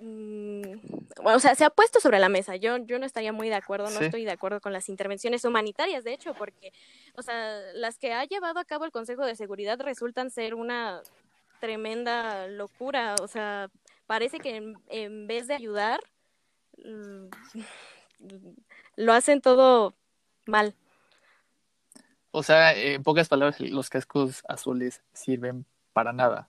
mm, 0.00 0.62
o 1.24 1.40
sea, 1.40 1.54
se 1.54 1.66
ha 1.66 1.70
puesto 1.70 2.00
sobre 2.00 2.18
la 2.18 2.30
mesa. 2.30 2.56
Yo, 2.56 2.78
yo 2.78 2.98
no 2.98 3.04
estaría 3.04 3.32
muy 3.34 3.50
de 3.50 3.56
acuerdo, 3.56 3.90
no 3.90 4.00
estoy 4.00 4.24
de 4.24 4.32
acuerdo 4.32 4.62
con 4.62 4.72
las 4.72 4.88
intervenciones 4.88 5.44
humanitarias, 5.44 6.04
de 6.04 6.14
hecho, 6.14 6.32
porque, 6.32 6.72
o 7.16 7.22
sea, 7.22 7.60
las 7.74 7.98
que 7.98 8.14
ha 8.14 8.24
llevado 8.24 8.60
a 8.60 8.64
cabo 8.64 8.86
el 8.86 8.92
Consejo 8.92 9.26
de 9.26 9.36
Seguridad 9.36 9.78
resultan 9.80 10.30
ser 10.30 10.54
una 10.54 11.02
tremenda 11.60 12.46
locura. 12.46 13.14
O 13.20 13.28
sea, 13.28 13.68
parece 14.08 14.40
que 14.40 14.74
en, 14.88 15.26
vez 15.28 15.46
de 15.46 15.54
ayudar, 15.54 16.00
mm, 16.78 17.28
lo 18.96 19.12
hacen 19.12 19.40
todo 19.40 19.94
mal. 20.46 20.74
O 22.32 22.42
sea, 22.42 22.74
en 22.74 23.02
pocas 23.02 23.28
palabras, 23.28 23.60
los 23.60 23.88
cascos 23.90 24.42
azules 24.48 25.02
sirven 25.12 25.66
para 25.92 26.12
nada. 26.12 26.48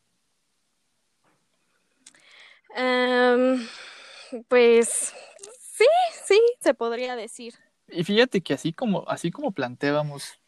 Em, 2.75 3.67
pues 4.47 5.13
sí, 5.59 5.85
sí, 6.25 6.41
se 6.61 6.73
podría 6.73 7.15
decir. 7.15 7.55
Y 7.87 8.03
fíjate 8.03 8.41
que 8.41 8.53
así 8.53 8.71
como, 8.71 9.03
así 9.09 9.31
como 9.31 9.51
planteábamos, 9.51 10.39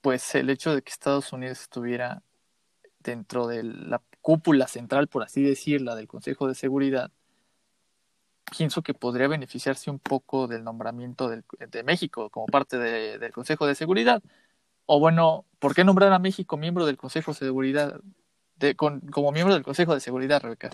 pues 0.00 0.34
el 0.34 0.48
hecho 0.48 0.74
de 0.74 0.82
que 0.82 0.90
Estados 0.90 1.32
Unidos 1.32 1.60
estuviera 1.60 2.22
dentro 3.00 3.46
de 3.46 3.64
la 3.64 4.00
cúpula 4.24 4.66
central, 4.68 5.06
por 5.06 5.22
así 5.22 5.42
decirla, 5.42 5.94
del 5.94 6.08
Consejo 6.08 6.48
de 6.48 6.54
Seguridad, 6.54 7.10
pienso 8.56 8.80
que 8.80 8.94
podría 8.94 9.28
beneficiarse 9.28 9.90
un 9.90 9.98
poco 9.98 10.48
del 10.48 10.64
nombramiento 10.64 11.28
de 11.28 11.82
México 11.82 12.30
como 12.30 12.46
parte 12.46 12.78
del 12.78 13.32
Consejo 13.32 13.66
de 13.66 13.74
Seguridad. 13.74 14.22
O 14.86 14.98
bueno, 14.98 15.44
¿por 15.58 15.74
qué 15.74 15.84
nombrar 15.84 16.10
a 16.10 16.18
México 16.18 16.56
miembro 16.56 16.86
del 16.86 16.96
Consejo 16.96 17.32
de 17.32 17.38
Seguridad, 17.38 18.00
como 19.10 19.30
miembro 19.30 19.52
del 19.52 19.62
Consejo 19.62 19.92
de 19.92 20.00
Seguridad, 20.00 20.40
Rebeca? 20.40 20.70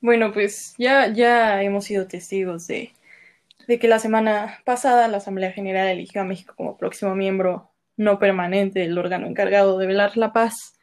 Bueno, 0.00 0.32
pues 0.32 0.74
ya, 0.78 1.08
ya 1.08 1.62
hemos 1.62 1.84
sido 1.84 2.06
testigos 2.06 2.66
de 2.66 2.94
que 3.78 3.88
la 3.88 3.98
semana 3.98 4.60
pasada 4.64 5.06
la 5.08 5.18
Asamblea 5.18 5.52
General 5.52 5.88
eligió 5.88 6.22
a 6.22 6.24
México 6.24 6.54
como 6.56 6.78
próximo 6.78 7.14
miembro 7.14 7.70
no 7.98 8.18
permanente 8.18 8.80
del 8.80 8.96
órgano 8.96 9.26
encargado 9.26 9.76
de 9.76 9.86
velar 9.86 10.16
la 10.16 10.32
paz 10.32 10.73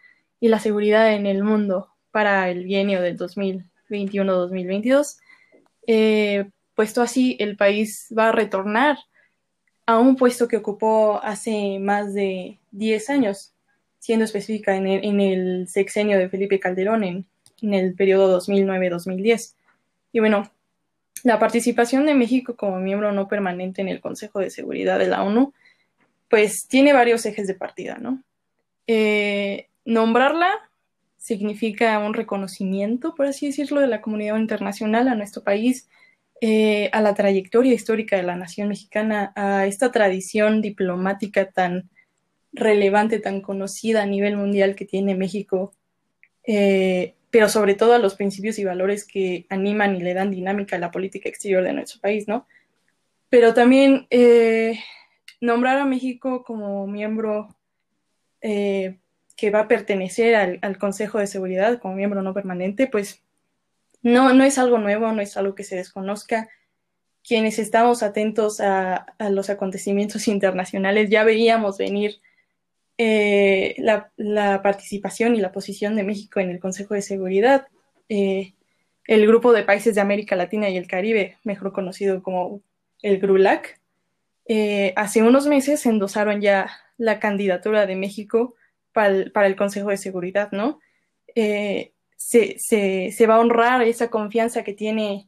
y 0.41 0.49
la 0.49 0.59
seguridad 0.59 1.13
en 1.13 1.25
el 1.25 1.43
mundo 1.43 1.87
para 2.11 2.49
el 2.49 2.65
bienio 2.65 3.01
del 3.01 3.17
2021-2022. 3.17 5.19
Eh, 5.87 6.49
puesto 6.75 7.01
así, 7.01 7.37
el 7.39 7.55
país 7.55 8.13
va 8.17 8.27
a 8.27 8.33
retornar 8.33 8.97
a 9.85 9.99
un 9.99 10.17
puesto 10.17 10.49
que 10.49 10.57
ocupó 10.57 11.21
hace 11.23 11.79
más 11.79 12.13
de 12.13 12.59
10 12.71 13.09
años, 13.09 13.53
siendo 13.99 14.25
específica 14.25 14.75
en 14.75 14.87
el, 14.87 15.05
en 15.05 15.21
el 15.21 15.67
sexenio 15.69 16.17
de 16.17 16.27
Felipe 16.27 16.59
Calderón 16.59 17.05
en 17.05 17.25
en 17.61 17.73
el 17.73 17.93
periodo 17.93 18.39
2009-2010. 18.39 19.53
Y 20.11 20.19
bueno, 20.19 20.51
la 21.23 21.39
participación 21.39 22.05
de 22.05 22.15
México 22.15 22.55
como 22.55 22.79
miembro 22.79 23.11
no 23.11 23.27
permanente 23.27 23.81
en 23.81 23.89
el 23.89 24.01
Consejo 24.01 24.39
de 24.39 24.49
Seguridad 24.49 24.99
de 24.99 25.07
la 25.07 25.23
ONU, 25.23 25.53
pues 26.29 26.67
tiene 26.67 26.93
varios 26.93 27.25
ejes 27.25 27.47
de 27.47 27.53
partida, 27.53 27.97
¿no? 27.97 28.23
Eh, 28.87 29.67
nombrarla 29.85 30.51
significa 31.17 31.99
un 31.99 32.13
reconocimiento, 32.13 33.13
por 33.15 33.27
así 33.27 33.47
decirlo, 33.47 33.81
de 33.81 33.87
la 33.87 34.01
comunidad 34.01 34.37
internacional 34.37 35.07
a 35.07 35.15
nuestro 35.15 35.43
país, 35.43 35.87
eh, 36.41 36.89
a 36.93 37.01
la 37.01 37.13
trayectoria 37.13 37.73
histórica 37.73 38.15
de 38.17 38.23
la 38.23 38.35
nación 38.35 38.69
mexicana, 38.69 39.31
a 39.35 39.67
esta 39.67 39.91
tradición 39.91 40.61
diplomática 40.61 41.51
tan 41.51 41.89
relevante, 42.51 43.19
tan 43.19 43.41
conocida 43.41 44.03
a 44.03 44.07
nivel 44.07 44.37
mundial 44.37 44.75
que 44.75 44.85
tiene 44.85 45.15
México 45.15 45.73
eh, 46.43 47.15
pero 47.29 47.47
sobre 47.49 47.75
todo 47.75 47.93
a 47.93 47.99
los 47.99 48.15
principios 48.15 48.59
y 48.59 48.65
valores 48.65 49.05
que 49.05 49.45
animan 49.49 49.95
y 49.95 50.01
le 50.01 50.13
dan 50.13 50.31
dinámica 50.31 50.75
a 50.75 50.79
la 50.79 50.91
política 50.91 51.29
exterior 51.29 51.63
de 51.63 51.73
nuestro 51.73 52.01
país, 52.01 52.27
¿no? 52.27 52.45
Pero 53.29 53.53
también 53.53 54.07
eh, 54.09 54.79
nombrar 55.39 55.77
a 55.77 55.85
México 55.85 56.43
como 56.43 56.87
miembro 56.87 57.55
que 59.41 59.49
va 59.49 59.61
a 59.61 59.67
pertenecer 59.67 60.35
al, 60.35 60.77
Consejo 60.77 61.17
de 61.17 61.25
Seguridad 61.25 61.79
como 61.79 61.95
miembro 61.95 62.21
no 62.21 62.31
permanente, 62.31 62.85
pues 62.85 63.23
no, 64.03 64.35
no 64.35 64.43
es 64.43 64.59
algo 64.59 64.77
nuevo, 64.77 65.11
no 65.13 65.19
es 65.19 65.35
algo 65.35 65.55
que 65.55 65.63
se 65.63 65.75
desconozca. 65.75 66.47
Quienes 67.27 67.57
estamos 67.57 68.03
atentos 68.03 68.61
a, 68.61 69.07
los 69.31 69.49
acontecimientos 69.49 70.27
internacionales 70.35 71.09
ya 71.09 71.23
veíamos 71.23 71.79
venir 71.79 72.21
eh, 72.99 73.73
la, 73.79 74.61
participación 74.61 75.35
y 75.35 75.41
la 75.41 75.51
posición 75.51 75.95
de 75.95 76.03
México 76.03 76.39
en 76.39 76.51
el 76.51 76.59
Consejo 76.59 76.93
de 76.93 77.01
Seguridad. 77.01 77.67
Eh, 78.09 78.53
el 79.07 79.25
grupo 79.25 79.53
de 79.53 79.63
países 79.63 79.95
de 79.95 80.01
América 80.01 80.35
Latina 80.35 80.69
y 80.69 80.77
el 80.77 80.85
Caribe, 80.85 81.39
mejor 81.43 81.73
conocido 81.73 82.21
como 82.21 82.61
el 83.01 83.17
GRULAC, 83.17 83.81
eh, 84.45 84.93
hace 84.95 85.23
unos 85.23 85.47
meses 85.47 85.83
endosaron 85.87 86.41
ya 86.41 86.69
la 86.97 87.19
candidatura 87.19 87.87
de 87.87 87.95
México 87.95 88.53
para 88.93 89.47
el, 89.47 89.55
Consejo 89.55 89.89
de 89.89 89.97
Seguridad, 89.97 90.51
¿no? 90.51 90.79
Se, 91.35 92.57
se, 92.59 93.27
va 93.27 93.35
a 93.35 93.39
honrar 93.39 93.81
esa 93.81 94.09
confianza 94.09 94.63
que 94.63 94.73
tiene 94.73 95.27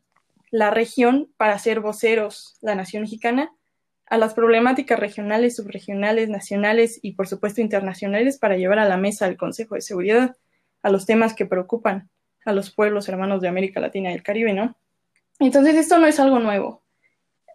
la 0.51 0.70
región 0.70 1.32
para 1.38 1.58
ser 1.58 1.79
voceros 1.79 2.55
la 2.62 2.75
nación 2.75 3.01
mexicana 3.01 3.51
a 4.05 4.17
las 4.17 4.36
problemáticas 4.36 5.00
regionales, 5.00 5.55
subregionales, 5.55 6.29
nacionales 6.29 7.00
y 7.01 7.13
por 7.13 7.27
supuesto 7.27 7.62
internacionales 7.62 8.38
para 8.38 8.58
llevar 8.58 8.77
a 8.77 8.88
la 8.88 8.98
mesa 8.98 9.25
al 9.25 9.38
Consejo 9.38 9.75
de 9.75 9.82
Seguridad 9.82 10.36
a 10.84 10.91
los 10.91 11.08
temas 11.08 11.34
que 11.34 11.48
preocupan 11.48 12.10
a 12.46 12.53
los 12.53 12.70
pueblos 12.70 13.10
hermanos 13.10 13.41
de 13.41 13.48
América 13.48 13.79
Latina 13.79 14.12
y 14.12 14.13
el 14.13 14.22
Caribe, 14.22 14.53
¿no? 14.53 14.75
Entonces 15.39 15.75
esto 15.75 15.98
no 15.98 16.05
es 16.05 16.20
algo 16.20 16.39
nuevo. 16.39 16.84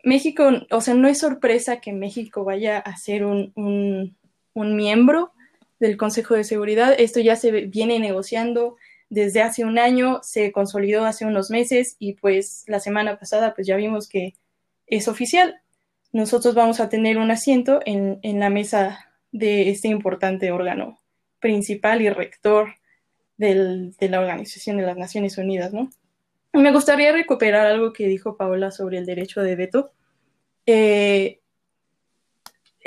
México, 0.03 0.50
o 0.71 0.81
sea, 0.81 0.95
no 0.95 1.07
es 1.07 1.19
sorpresa 1.19 1.81
que 1.81 1.93
México 1.93 2.43
vaya 2.43 2.79
a 2.79 2.97
ser 2.97 3.25
un, 3.25 3.53
un 3.55 4.77
miembro 4.77 5.33
del 5.80 5.97
Consejo 5.97 6.35
de 6.35 6.44
Seguridad. 6.44 6.94
Esto 6.99 7.20
ya 7.20 7.37
se 7.37 7.50
viene 7.66 7.99
negociando 7.99 8.76
desde 9.11 9.42
hace 9.42 9.64
un 9.64 9.78
año, 9.78 10.20
se 10.23 10.52
consolidó 10.52 11.04
hace 11.04 11.25
unos 11.25 11.50
meses 11.50 11.97
y 11.99 12.14
pues 12.14 12.64
la 12.66 12.80
semana 12.80 13.18
pasada 13.18 13.54
pues 13.54 13.66
ya 13.66 13.76
vimos 13.76 14.08
que 14.08 14.35
es 14.87 15.08
oficial 15.08 15.61
nosotros 16.12 16.54
vamos 16.54 16.80
a 16.80 16.88
tener 16.88 17.18
un 17.18 17.30
asiento 17.30 17.80
en, 17.85 18.20
la 18.23 18.50
mesa 18.50 19.06
de 19.32 19.70
este 19.70 19.88
importante 19.88 20.50
órgano 20.50 20.99
principal 21.38 22.02
y 22.02 22.08
rector 22.08 22.75
de 23.37 23.92
la 24.00 24.20
Organización 24.20 24.78
de 24.78 24.85
las 24.85 24.97
Naciones 24.97 25.38
Unidas, 25.38 25.73
¿no? 25.73 25.90
me 26.52 26.73
gustaría 26.73 27.12
recuperar 27.12 27.66
algo 27.66 27.92
que 27.92 28.08
dijo 28.08 28.37
Paola 28.37 28.73
sobre 28.73 28.99
el 28.99 29.06
derecho 29.06 29.42
de 29.42 29.54
veto. 29.54 29.92
Eh, 30.66 31.40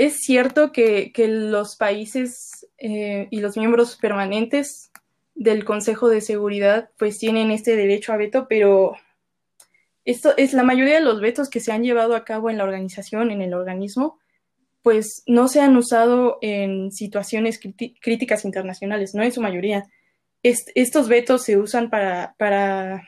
es 0.02 0.22
cierto 0.22 0.72
que, 0.72 1.12
los 1.28 1.76
países 1.76 2.68
eh, 2.80 3.28
y 3.30 3.40
los 3.40 3.56
miembros 3.56 3.98
permanentes 3.98 4.92
del 5.36 5.64
Consejo 5.64 6.10
de 6.10 6.22
Seguridad 6.22 6.90
pues 6.98 7.20
tienen 7.20 7.52
este 7.52 7.76
derecho 7.76 8.12
a 8.12 8.18
veto, 8.18 8.48
pero 8.50 8.96
esto 10.04 10.34
es 10.38 10.54
la 10.54 10.64
mayoría 10.64 10.96
de 10.96 11.06
los 11.06 11.22
vetos 11.22 11.52
que 11.52 11.60
se 11.60 11.72
han 11.72 11.84
llevado 11.84 12.16
a 12.16 12.26
cabo 12.26 12.50
en 12.50 12.58
la 12.58 12.64
organización, 12.64 13.30
en 13.30 13.44
el 13.44 13.54
organismo, 13.54 14.18
pues 14.82 15.22
no 15.28 15.48
se 15.48 15.62
han 15.62 15.78
usado 15.78 16.40
en 16.42 16.92
situaciones 16.92 17.60
críticas 17.60 18.44
internacionales, 18.44 19.14
no 19.14 19.22
en 19.22 19.32
su 19.32 19.40
mayoría. 19.40 19.86
estos 20.42 21.10
vetos 21.10 21.44
se 21.44 21.58
usan 21.58 21.92
para, 21.92 22.34
para, 22.40 23.08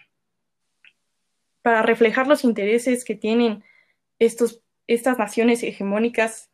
para 1.63 1.81
reflejar 1.81 2.27
los 2.27 2.43
intereses 2.43 3.03
que 3.03 3.15
tienen 3.15 3.63
estos, 4.19 4.61
estas 4.85 5.17
naciones 5.17 5.63
hegemónicas 5.63 6.51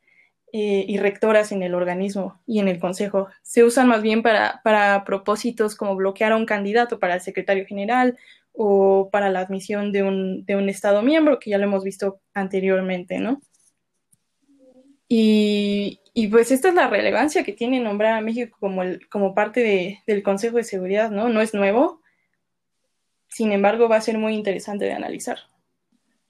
eh, 0.51 0.84
y 0.88 0.98
rectoras 0.98 1.51
en 1.51 1.62
el 1.62 1.75
organismo 1.75 2.41
y 2.48 2.60
en 2.60 2.68
el 2.68 2.79
consejo. 2.79 3.27
Se 3.44 3.63
usan 3.63 3.88
más 3.88 4.01
bien 4.01 4.24
para, 4.24 4.62
para 4.63 5.03
propósitos 5.03 5.75
como 5.75 5.96
bloquear 5.96 6.32
a 6.32 6.38
un 6.38 6.48
candidato 6.48 6.98
para 6.98 7.15
el 7.15 7.22
secretario 7.22 7.68
general 7.68 8.18
o 8.51 9.10
para 9.12 9.29
la 9.29 9.41
admisión 9.41 9.91
de 9.91 10.03
un, 10.03 10.46
de 10.46 10.56
un 10.56 10.68
Estado 10.68 11.03
miembro, 11.03 11.39
que 11.39 11.51
ya 11.51 11.60
lo 11.60 11.65
hemos 11.65 11.84
visto 11.84 12.20
anteriormente, 12.34 13.20
¿no? 13.20 13.41
Y, 15.08 16.01
y, 16.13 16.27
pues 16.27 16.51
esta 16.51 16.70
es 16.70 16.75
la 16.75 16.88
relevancia 16.88 17.44
que 17.44 17.53
tiene 17.53 17.79
nombrar 17.79 18.13
a 18.13 18.22
México 18.22 18.58
como, 18.60 18.84
el, 18.84 19.08
como 19.10 19.34
parte 19.34 19.62
de, 19.62 20.00
del 20.06 20.24
Consejo 20.24 20.58
de 20.58 20.63
Seguridad, 20.63 21.10
¿no? 21.10 21.29
No 21.29 21.41
es 21.41 21.53
nuevo, 21.53 22.01
sin 23.27 23.51
embargo 23.51 23.88
va 23.88 23.98
a 23.98 24.01
ser 24.01 24.18
muy 24.18 24.36
interesante 24.36 24.86
de 24.86 24.94
analizar. 24.94 25.38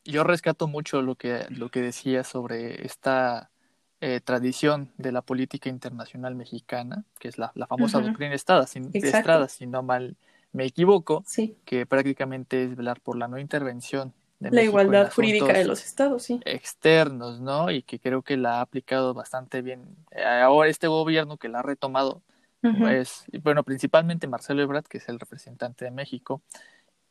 Yo 0.05 0.23
rescato 0.23 0.67
mucho 0.67 1.01
lo 1.01 1.15
que, 1.15 1.45
lo 1.49 1.69
que 1.69 1.81
decía 1.81 2.23
sobre 2.23 2.85
esta 2.85 3.51
eh, 4.01 4.21
tradición 4.23 4.91
de 4.97 5.11
la 5.11 5.21
política 5.21 5.69
internacional 5.69 6.35
mexicana, 6.35 7.03
que 7.19 7.27
es 7.27 7.37
la, 7.37 7.51
la 7.55 7.67
famosa 7.67 7.99
doctrina 7.99 8.33
Estrada, 8.33 8.65
sin, 8.65 8.89
Estrada, 8.93 9.49
si 9.49 9.67
no 9.67 9.83
mal 9.83 10.15
me 10.51 10.65
equivoco, 10.65 11.23
que 11.65 11.85
prácticamente 11.85 12.63
es 12.63 12.75
velar 12.75 13.01
por 13.01 13.17
la 13.17 13.27
no 13.27 13.37
intervención 13.37 14.13
de 14.39 14.51
la 14.51 14.63
igualdad 14.63 15.11
jurídica 15.11 15.51
de 15.51 15.65
los 15.65 15.83
estados, 15.83 16.23
sí. 16.23 16.39
Externos, 16.45 17.41
¿no? 17.41 17.71
Y 17.71 17.83
que 17.83 17.99
creo 17.99 18.21
que 18.21 18.37
la 18.37 18.59
ha 18.59 18.61
aplicado 18.61 19.13
bastante 19.13 19.61
bien. 19.61 19.83
Eh, 20.11 20.23
ahora 20.23 20.69
este 20.69 20.87
gobierno 20.87 21.37
que 21.37 21.49
la 21.49 21.59
ha 21.59 21.63
retomado, 21.63 22.21
pues, 22.61 23.25
bueno, 23.43 23.63
principalmente 23.63 24.27
Marcelo 24.27 24.61
Ebrard, 24.61 24.85
que 24.85 24.99
es 24.99 25.09
el 25.09 25.19
representante 25.19 25.85
de 25.85 25.91
México, 25.91 26.41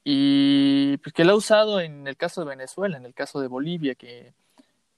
y 0.04 0.97
pues, 0.99 1.12
que 1.12 1.25
la 1.25 1.33
ha 1.33 1.37
usado 1.37 1.80
en 1.80 2.07
el 2.07 2.16
caso 2.16 2.40
de 2.40 2.49
Venezuela, 2.49 2.97
en 2.97 3.04
el 3.04 3.14
caso 3.14 3.40
de 3.40 3.49
Bolivia, 3.49 3.95
que 3.95 4.33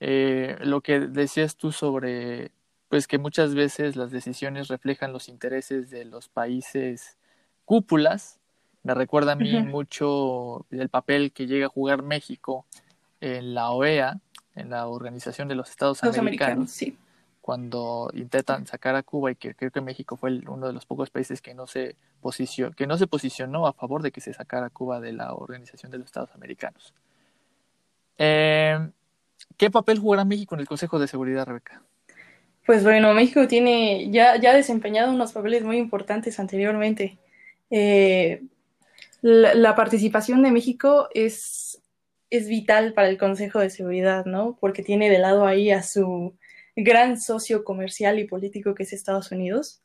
eh, 0.01 0.57
lo 0.63 0.81
que 0.81 1.01
decías 1.01 1.57
tú 1.57 1.73
sobre 1.73 2.53
pues 2.89 3.07
que 3.07 3.19
muchas 3.19 3.55
veces 3.55 3.95
las 3.95 4.11
decisiones 4.11 4.67
reflejan 4.67 5.13
los 5.13 5.29
intereses 5.29 5.91
de 5.91 6.05
los 6.05 6.29
países 6.29 7.19
cúpulas. 7.65 8.41
Me 8.83 8.95
recuerda 8.95 9.33
a 9.33 9.37
mí 9.37 9.63
mucho 9.63 10.67
el 10.71 10.89
papel 10.89 11.31
que 11.31 11.47
llega 11.47 11.67
a 11.67 11.69
jugar 11.69 12.03
México 12.03 12.67
en 13.21 13.55
la 13.55 13.71
OEA, 13.71 14.21
en 14.57 14.71
la 14.71 14.89
Organización 14.89 15.47
de 15.47 15.55
los 15.55 15.71
Estados 15.71 16.03
Americanos, 16.03 16.73
sí. 16.73 16.99
cuando 17.41 18.11
intentan 18.13 18.67
sacar 18.67 18.97
a 18.97 19.05
Cuba 19.05 19.31
y 19.31 19.37
que 19.37 19.55
creo 19.55 19.71
que 19.71 19.81
México 19.81 20.17
fue 20.17 20.41
uno 20.49 20.67
de 20.67 20.73
los 20.73 20.85
pocos 20.85 21.11
países 21.11 21.41
que 21.41 21.55
no 21.55 21.69
se 21.69 21.95
posicionó, 22.21 22.75
que 22.75 22.89
no 22.89 22.99
se 22.99 23.07
posicionó 23.07 23.69
a 23.69 23.73
favor 23.73 24.03
de 24.03 24.11
que 24.11 24.21
se 24.21 24.33
sacara 24.33 24.67
a 24.67 24.71
Cuba 24.71 25.01
de 25.01 25.13
la 25.13 25.33
Organización 25.35 25.93
de 25.93 25.99
los 25.99 26.07
Estados 26.07 26.35
Americanos. 26.35 26.93
Eh, 28.19 28.91
¿Qué 29.57 29.71
papel 29.71 29.99
jugará 29.99 30.25
México 30.25 30.55
en 30.55 30.61
el 30.61 30.69
Consejo 30.69 30.99
de 30.99 31.09
Seguridad, 31.09 31.47
Rebeca? 31.47 31.83
Pues 32.67 32.85
bueno, 32.85 33.13
México 33.15 33.49
tiene 33.49 34.11
ya, 34.11 34.37
ya 34.37 34.51
ha 34.51 34.55
desempeñado 34.55 35.13
unos 35.13 35.33
papeles 35.33 35.65
muy 35.65 35.79
importantes 35.79 36.39
anteriormente. 36.39 37.19
Eh, 37.71 38.43
la, 39.23 39.75
participación 39.75 40.43
de 40.43 40.51
México 40.51 41.09
es, 41.15 41.83
es 42.31 42.49
vital 42.49 42.95
para 42.95 43.09
el 43.09 43.19
Consejo 43.19 43.59
de 43.59 43.71
Seguridad, 43.71 44.25
¿no? 44.25 44.57
Porque 44.61 44.83
tiene 44.83 45.11
de 45.11 45.19
lado 45.19 45.47
ahí 45.47 45.71
a 45.71 45.83
su 45.83 46.37
gran 46.77 47.21
socio 47.21 47.65
comercial 47.65 48.19
y 48.19 48.25
político 48.25 48.75
que 48.75 48.85
es 48.85 48.93
Estados 48.93 49.33
Unidos. 49.33 49.83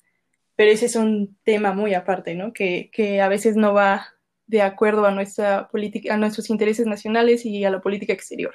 Pero 0.55 0.71
ese 0.71 0.85
es 0.85 0.95
un 0.95 1.37
tema 1.43 1.73
muy 1.73 1.93
aparte, 1.93 2.35
¿no? 2.35 2.53
Que, 2.53 2.89
que 2.93 3.21
a 3.21 3.27
veces 3.27 3.55
no 3.55 3.73
va 3.73 4.07
de 4.47 4.61
acuerdo 4.61 5.05
a 5.05 5.11
nuestra 5.11 5.67
política, 5.69 6.13
a 6.13 6.17
nuestros 6.17 6.49
intereses 6.49 6.85
nacionales 6.85 7.45
y 7.45 7.65
a 7.65 7.71
la 7.71 7.81
política 7.81 8.13
exterior. 8.13 8.53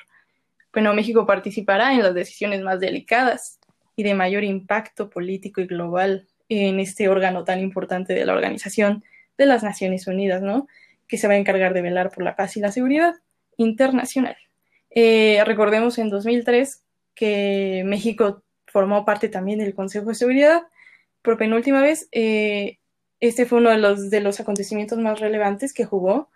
Bueno, 0.72 0.94
México 0.94 1.26
participará 1.26 1.92
en 1.94 2.02
las 2.02 2.14
decisiones 2.14 2.62
más 2.62 2.80
delicadas 2.80 3.58
y 3.96 4.02
de 4.02 4.14
mayor 4.14 4.44
impacto 4.44 5.10
político 5.10 5.60
y 5.60 5.66
global 5.66 6.28
en 6.48 6.80
este 6.80 7.08
órgano 7.08 7.44
tan 7.44 7.60
importante 7.60 8.14
de 8.14 8.24
la 8.24 8.32
Organización 8.32 9.04
de 9.36 9.46
las 9.46 9.62
Naciones 9.62 10.06
Unidas, 10.06 10.42
¿no? 10.42 10.68
Que 11.08 11.18
se 11.18 11.28
va 11.28 11.34
a 11.34 11.38
encargar 11.38 11.74
de 11.74 11.82
velar 11.82 12.10
por 12.10 12.22
la 12.22 12.36
paz 12.36 12.56
y 12.56 12.60
la 12.60 12.72
seguridad 12.72 13.14
internacional. 13.56 14.36
Eh, 14.90 15.42
recordemos 15.44 15.98
en 15.98 16.10
2003 16.10 16.82
que 17.14 17.82
México 17.86 18.42
formó 18.66 19.04
parte 19.04 19.28
también 19.28 19.58
del 19.58 19.74
Consejo 19.74 20.08
de 20.08 20.14
Seguridad 20.14 20.62
por 21.22 21.36
penúltima 21.36 21.80
vez. 21.80 22.08
Eh, 22.12 22.78
este 23.20 23.46
fue 23.46 23.58
uno 23.58 23.70
de 23.70 23.78
los, 23.78 24.10
de 24.10 24.20
los 24.20 24.40
acontecimientos 24.40 24.98
más 24.98 25.20
relevantes 25.20 25.72
que 25.72 25.84
jugó, 25.84 26.30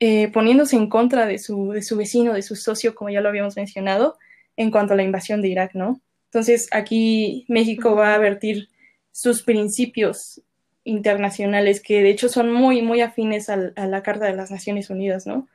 eh, 0.00 0.30
poniéndose 0.32 0.76
en 0.76 0.88
contra 0.88 1.26
de 1.26 1.38
su, 1.38 1.70
de 1.72 1.82
su 1.82 1.96
vecino, 1.96 2.34
de 2.34 2.42
su 2.42 2.56
socio, 2.56 2.94
como 2.94 3.10
ya 3.10 3.20
lo 3.20 3.28
habíamos 3.28 3.56
mencionado, 3.56 4.18
en 4.56 4.70
cuanto 4.70 4.94
a 4.94 4.96
la 4.96 5.02
invasión 5.02 5.42
de 5.42 5.48
Irak, 5.48 5.74
¿no? 5.74 6.00
Entonces, 6.26 6.68
aquí 6.72 7.44
México 7.48 7.94
va 7.94 8.14
a 8.14 8.18
vertir 8.18 8.68
sus 9.12 9.42
principios 9.42 10.42
internacionales, 10.82 11.80
que 11.80 12.02
de 12.02 12.10
hecho 12.10 12.28
son 12.28 12.52
muy, 12.52 12.82
muy 12.82 13.00
afines 13.00 13.48
a, 13.48 13.56
la 13.56 14.02
Carta 14.02 14.26
de 14.26 14.34
las 14.34 14.50
Naciones 14.50 14.90
Unidas, 14.90 15.26
¿no? 15.26 15.48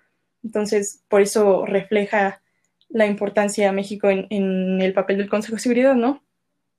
Entonces, 0.43 1.03
por 1.10 1.22
eso 1.22 1.65
refleja 1.65 2.41
la 2.88 3.05
importancia 3.05 3.67
de 3.67 3.72
México 3.74 4.10
en, 4.10 4.81
el 4.81 4.93
papel 4.93 5.17
del 5.17 5.29
Consejo 5.29 5.58
de 5.58 5.62
Seguridad, 5.62 5.96
¿no? 5.96 6.24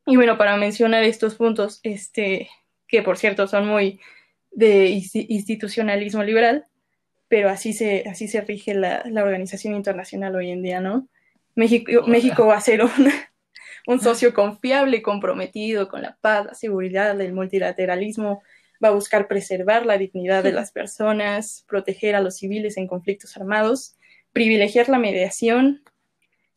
Y 0.06 0.16
bueno, 0.16 0.38
para 0.38 0.56
mencionar 0.56 1.04
estos 1.04 1.34
puntos, 1.34 1.80
este, 1.82 2.48
que 2.88 3.02
por 3.02 3.18
cierto 3.18 3.46
son 3.46 3.68
muy 3.68 4.00
de 4.50 4.88
institucionalismo 4.88 6.24
liberal, 6.24 6.66
pero 7.30 7.48
así 7.48 7.72
se, 7.72 8.02
así 8.10 8.26
se 8.26 8.40
rige 8.40 8.74
la, 8.74 9.04
organización 9.06 9.76
internacional 9.76 10.34
hoy 10.34 10.50
en 10.50 10.62
día, 10.62 10.80
¿no? 10.80 11.08
México, 11.54 12.02
México 12.08 12.44
va 12.44 12.56
a 12.56 12.60
ser 12.60 12.82
una, 12.82 13.30
un 13.86 14.00
socio 14.00 14.34
confiable 14.34 14.96
y 14.96 15.02
comprometido 15.02 15.88
con 15.88 16.02
la 16.02 16.18
paz, 16.20 16.44
la 16.44 16.54
seguridad, 16.54 17.18
el 17.20 17.32
multilateralismo, 17.32 18.42
va 18.84 18.88
a 18.88 18.94
buscar 18.94 19.28
preservar 19.28 19.86
la 19.86 19.96
dignidad 19.96 20.42
de 20.42 20.50
las 20.60 20.72
personas, 20.72 21.64
proteger 21.68 22.16
a 22.16 22.20
los 22.20 22.36
civiles 22.36 22.76
en 22.76 22.88
conflictos 22.88 23.36
armados, 23.36 23.96
privilegiar 24.32 24.88
la 24.88 24.98
mediación, 24.98 25.84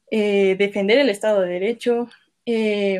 eh, 0.09 0.55
defender 0.57 0.97
el 0.97 1.09
Estado 1.09 1.41
de 1.41 1.49
Derecho, 1.49 2.09
eh, 2.47 2.99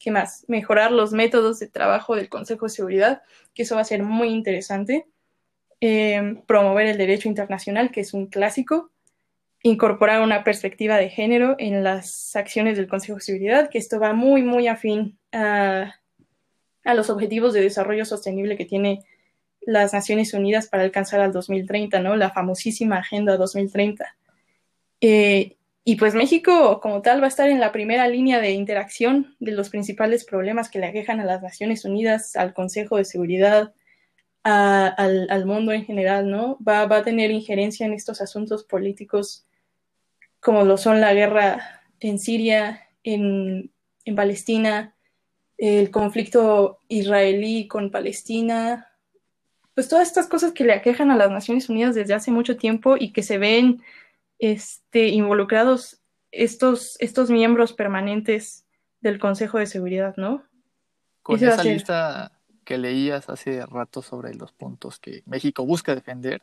¿qué 0.00 0.10
más? 0.10 0.44
Mejorar 0.48 0.90
los 0.90 1.12
métodos 1.12 1.60
de 1.60 1.68
trabajo 1.68 2.16
del 2.16 2.28
Consejo 2.28 2.66
de 2.66 2.70
Seguridad, 2.70 3.22
que 3.54 3.62
eso 3.62 3.76
va 3.76 3.82
a 3.82 3.84
ser 3.84 4.02
muy 4.02 4.30
interesante, 4.30 5.06
eh, 5.84 6.36
promover 6.46 6.86
el 6.86 6.96
derecho 6.96 7.28
internacional, 7.28 7.90
que 7.90 8.02
es 8.02 8.14
un 8.14 8.28
clásico, 8.28 8.92
incorporar 9.64 10.22
una 10.22 10.44
perspectiva 10.44 10.96
de 10.96 11.10
género 11.10 11.56
en 11.58 11.82
las 11.82 12.36
acciones 12.36 12.76
del 12.76 12.86
Consejo 12.86 13.16
de 13.16 13.24
Seguridad, 13.24 13.68
que 13.68 13.78
esto 13.78 13.98
va 13.98 14.12
muy, 14.12 14.42
muy 14.42 14.68
afín 14.68 15.18
a, 15.32 15.96
los 16.84 17.10
objetivos 17.10 17.52
de 17.52 17.62
desarrollo 17.62 18.04
sostenible 18.04 18.56
que 18.56 18.64
tiene 18.64 19.00
las 19.60 19.92
Naciones 19.92 20.32
Unidas 20.34 20.68
para 20.68 20.84
alcanzar 20.84 21.18
al 21.18 21.32
2030, 21.32 21.98
¿no? 21.98 22.14
La 22.14 22.30
famosísima 22.30 22.98
Agenda 22.98 23.36
2030. 23.36 24.16
Eh, 25.00 25.56
y 25.82 25.96
pues 25.96 26.14
México 26.14 26.78
como 26.80 27.02
tal 27.02 27.20
va 27.20 27.24
a 27.24 27.28
estar 27.28 27.48
en 27.48 27.58
la 27.58 27.72
primera 27.72 28.06
línea 28.06 28.40
de 28.40 28.52
interacción 28.52 29.34
de 29.40 29.50
los 29.50 29.68
principales 29.68 30.24
problemas 30.24 30.70
que 30.70 30.78
le 30.78 30.86
aquejan 30.86 31.18
a 31.18 31.24
las 31.24 31.42
Naciones 31.42 31.84
Unidas, 31.84 32.36
al 32.36 32.54
Consejo 32.54 32.98
de 32.98 33.04
Seguridad, 33.04 33.74
al, 34.42 35.46
mundo 35.46 35.72
en 35.72 35.84
general, 35.84 36.30
¿no? 36.30 36.58
Va, 36.66 36.86
va, 36.86 36.98
a 36.98 37.04
tener 37.04 37.30
injerencia 37.30 37.86
en 37.86 37.92
estos 37.92 38.20
asuntos 38.20 38.64
políticos 38.64 39.46
como 40.42 40.64
lo 40.64 40.76
son 40.76 41.00
la 41.00 41.14
guerra 41.14 41.82
en 42.00 42.18
Siria, 42.18 42.88
en, 43.04 43.70
Palestina, 44.16 44.94
el 45.56 45.92
conflicto 45.92 46.80
israelí 46.88 47.68
con 47.68 47.92
Palestina, 47.92 48.88
pues 49.74 49.88
todas 49.88 50.08
estas 50.08 50.26
cosas 50.26 50.50
que 50.50 50.64
le 50.64 50.72
aquejan 50.72 51.12
a 51.12 51.16
las 51.16 51.30
Naciones 51.30 51.68
Unidas 51.68 51.94
desde 51.94 52.14
hace 52.14 52.32
mucho 52.32 52.56
tiempo 52.56 52.96
y 52.98 53.12
que 53.12 53.22
se 53.22 53.38
ven 53.38 53.82
este, 54.40 55.08
involucrados 55.08 56.02
estos, 56.32 56.96
estos 56.98 57.30
miembros 57.30 57.72
permanentes 57.72 58.66
del 59.00 59.20
Consejo 59.20 59.58
de 59.58 59.66
Seguridad, 59.66 60.16
¿no? 60.16 60.42
Con 61.22 61.36
esa 61.36 61.62
lista 61.62 62.32
que 62.64 62.78
leías 62.78 63.28
hace 63.28 63.64
rato 63.66 64.02
sobre 64.02 64.34
los 64.34 64.52
puntos 64.52 64.98
que 64.98 65.22
México 65.26 65.64
busca 65.64 65.94
defender, 65.94 66.42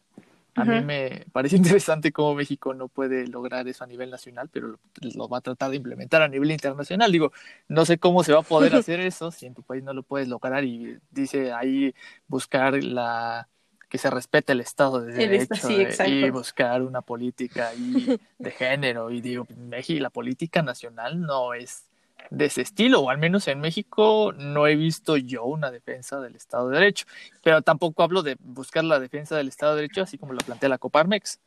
a 0.55 0.65
mí 0.65 0.82
me 0.82 1.25
parece 1.32 1.55
interesante 1.58 2.12
cómo 2.12 2.36
México 2.36 2.73
no 2.73 2.88
puede 2.88 3.27
lograr 3.27 3.67
eso 3.67 3.84
a 3.84 3.88
nivel 3.88 4.10
nacional, 4.10 4.49
pero 4.51 4.79
lo, 5.15 5.29
va 5.29 5.38
a 5.38 5.41
tratar 5.41 5.71
de 5.71 5.77
implementar 5.77 6.21
a 6.21 6.27
nivel 6.27 6.51
internacional. 6.51 7.12
Digo, 7.12 7.32
no 7.67 7.86
sé 7.86 7.97
cómo 7.97 8.23
se 8.23 8.34
va 8.34 8.39
a 8.39 8.43
poder 8.43 8.75
hacer 8.75 8.99
eso 8.99 9.32
si 9.32 9.45
en 9.45 9.53
tu 9.53 9.63
país 9.63 9.84
no 9.84 9.93
lo 9.93 10.03
puedes 10.03 10.27
lograr 10.27 10.63
y 10.63 10.97
dice 11.12 11.53
ahí 11.53 11.93
buscar 12.27 12.84
la 12.84 13.47
que 13.89 13.97
se 13.97 14.12
respete 14.12 14.53
el 14.53 14.62
Estado 14.62 15.01
de 15.01 15.13
Derecho 15.13 15.67
eh, 15.67 16.10
y 16.10 16.29
buscar 16.29 16.84
una 16.84 17.01
política 17.01 17.71
de 18.38 18.51
género. 18.51 19.10
Y 19.10 19.19
digo, 19.19 19.47
México, 19.58 20.01
la 20.01 20.12
política 20.12 20.62
nacional 20.62 21.19
no 21.19 21.55
es 21.55 21.88
de 22.29 22.45
ese 22.45 22.62
estilo, 22.62 23.01
o 23.01 23.10
al 23.10 23.17
menos 23.17 23.47
en 23.47 23.60
México 23.60 24.34
no 24.38 24.67
he 24.67 24.75
visto 24.75 25.17
yo 25.17 25.45
una 25.45 25.71
defensa 25.71 26.19
del 26.19 26.36
Estado 26.36 26.69
de 26.69 26.77
Derecho, 26.77 27.05
pero 27.43 27.62
tampoco 27.62 28.03
hablo 28.03 28.21
de 28.23 28.38
buscar 28.39 28.84
la 28.84 28.99
defensa 28.99 29.36
del 29.36 29.47
Estado 29.47 29.75
de 29.75 29.82
Derecho 29.82 30.03
así 30.03 30.17
como 30.17 30.34
lo 30.34 30.39
plantea 30.39 30.69
la 30.69 30.77
Coparmex. 30.77 31.39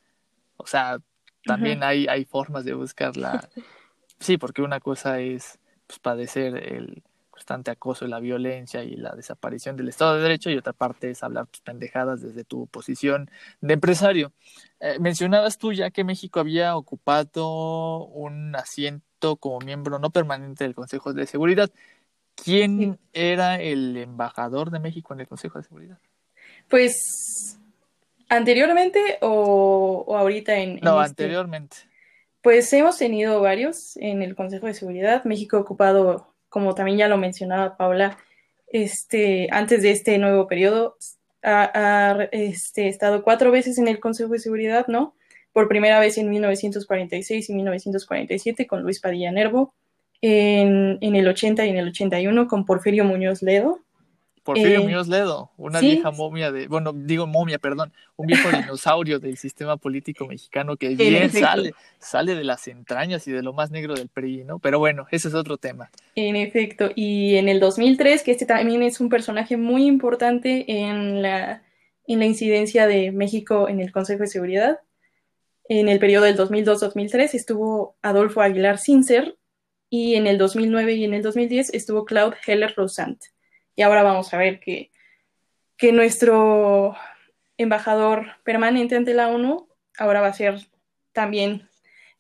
O 0.57 0.67
sea, 0.67 0.99
también 1.45 1.83
hay, 1.83 2.07
hay 2.09 2.25
formas 2.25 2.65
de 2.65 2.75
buscarla. 2.75 3.49
Sí, 4.19 4.39
porque 4.39 4.63
una 4.63 4.79
cosa 4.79 5.19
es 5.19 5.59
pues, 5.89 5.99
padecer 5.99 6.55
el 6.55 7.03
constante 7.29 7.73
acoso 7.73 8.05
y 8.05 8.09
la 8.09 8.21
violencia 8.21 8.85
y 8.85 8.95
la 8.95 9.17
desaparición 9.17 9.77
del 9.77 9.89
Estado 9.89 10.15
de 10.15 10.23
Derecho 10.23 10.49
y 10.49 10.57
otra 10.57 10.73
parte 10.73 11.11
es 11.11 11.25
hablar 11.25 11.49
tus 11.49 11.61
pendejadas 11.61 12.23
desde 12.23 12.45
tu 12.45 12.69
posición 12.69 13.29
de 13.61 13.75
empresario. 13.75 14.33
Eh, 14.79 14.99
mencionabas 15.01 15.59
tú 15.59 15.73
ya 15.73 15.91
que 15.91 16.05
México 16.05 16.39
había 16.39 16.77
ocupado 16.77 18.05
un 18.05 18.55
asiento 18.55 19.05
como 19.37 19.61
miembro 19.61 19.99
no 19.99 20.11
permanente 20.11 20.65
del 20.65 20.75
Consejo 20.75 21.13
de 21.13 21.27
Seguridad. 21.27 21.71
¿Quién 22.35 22.99
era 23.13 23.61
el 23.61 23.97
embajador 23.97 24.71
de 24.71 24.81
México 24.81 25.15
en 25.15 25.21
el 25.21 25.29
Consejo 25.29 25.59
de 25.59 25.65
Seguridad? 25.65 25.99
Pues 26.69 27.59
anteriormente 28.29 29.19
o, 29.21 30.17
ahorita 30.17 30.57
en... 30.57 30.81
No, 30.83 31.01
este? 31.03 31.23
anteriormente. 31.23 31.77
Pues 32.41 32.73
hemos 32.73 32.99
tenido 32.99 33.41
varios 33.41 33.97
en 33.97 34.23
el 34.23 34.35
Consejo 34.35 34.67
de 34.67 34.75
Seguridad. 34.75 35.25
México 35.25 35.57
ha 35.57 35.61
ocupado, 35.61 36.35
como 36.49 36.75
también 36.75 36.99
ya 36.99 37.09
lo 37.09 37.17
mencionaba 37.17 37.77
Paula, 37.77 38.19
este, 38.67 39.49
antes 39.53 39.83
de 39.83 39.93
este 39.93 40.19
nuevo 40.19 40.49
periodo, 40.49 40.97
ha, 41.43 42.29
este, 42.33 42.89
estado 42.89 43.23
cuatro 43.23 43.51
veces 43.51 43.79
en 43.79 43.87
el 43.87 44.01
Consejo 44.01 44.33
de 44.33 44.39
Seguridad, 44.39 44.87
¿no? 44.89 45.15
Por 45.53 45.69
primera 45.69 46.01
vez 46.01 46.19
en 46.19 46.31
1946 46.31 47.51
y 47.51 47.55
1947 47.55 48.67
con 48.67 48.83
Luis 48.83 49.01
Padilla 49.01 49.33
Nervo, 49.33 49.75
en, 50.21 50.99
el 51.03 51.29
80 51.29 51.67
y 51.67 51.71
en 51.71 51.77
el 51.77 51.89
81 51.89 52.47
con 52.47 52.65
Porfirio 52.65 53.05
Muñoz 53.05 53.43
Ledo, 53.43 53.81
Porfirio 54.43 54.81
Eh, 54.81 54.83
Muñoz 54.83 55.09
Ledo, 55.09 55.51
una 55.57 55.79
sí. 55.79 55.87
vieja 55.87 56.11
momia 56.11 56.51
de, 56.51 56.67
bueno, 56.67 56.93
digo 56.93 57.27
momia, 57.27 57.59
perdón, 57.59 57.93
un 58.17 58.27
viejo 58.27 58.49
dinosaurio 58.77 59.21
del 59.21 59.37
sistema 59.37 59.77
político 59.77 60.27
mexicano 60.27 60.77
que 60.77 60.89
En 60.89 60.97
bien 60.97 61.31
sale, 61.31 61.75
sale 61.99 62.35
de 62.35 62.45
las 62.45 62.67
entrañas 62.67 63.27
y 63.29 63.33
de 63.33 63.43
lo 63.43 63.53
más 63.53 63.71
negro 63.71 63.95
del 63.95 64.09
PRI, 64.09 64.45
¿no? 64.45 64.59
Pero 64.59 64.79
bueno, 64.79 65.07
ese 65.11 65.29
es 65.29 65.35
otro 65.35 65.59
tema. 65.59 65.91
En 66.17 66.35
efecto, 66.37 66.91
y 66.95 67.37
en 67.37 67.49
el 67.49 67.61
2003, 67.61 68.23
que 68.23 68.33
este 68.33 68.47
también 68.47 68.83
es 68.83 69.01
un 69.01 69.09
personaje 69.09 69.57
muy 69.57 69.87
importante 69.87 70.65
en 70.67 71.23
la, 71.23 71.63
en 72.07 72.19
la 72.19 72.27
incidencia 72.27 72.87
de 72.87 73.13
México 73.13 73.69
en 73.69 73.81
el 73.81 73.93
Consejo 73.93 74.23
de 74.23 74.29
Seguridad, 74.29 74.81
en 75.81 75.89
el 75.89 75.99
periodo 75.99 76.25
del 76.25 76.37
2002-2003 76.37 77.35
estuvo 77.35 77.97
Adolfo 78.03 78.41
Aguilar 78.41 78.79
Sincer 78.79 79.37
y 79.89 80.17
en 80.17 80.27
el 80.27 80.39
2009 80.39 80.95
y 80.95 81.05
en 81.05 81.15
el 81.15 81.23
2010 81.23 81.73
estuvo 81.73 82.05
Claude 82.05 82.37
Heller 82.47 82.75
Rosant. 82.77 83.23
Y 83.75 83.83
ahora 83.83 84.03
vamos 84.03 84.33
a 84.35 84.39
ver 84.39 84.61
que, 84.61 84.91
que 85.77 85.93
nuestro 85.93 86.95
embajador 87.57 88.27
permanente 88.45 88.97
ante 88.97 89.15
la 89.15 89.29
ONU 89.29 89.69
ahora 89.99 90.21
va 90.21 90.29
a 90.29 90.35
ser 90.35 90.59
también 91.13 91.69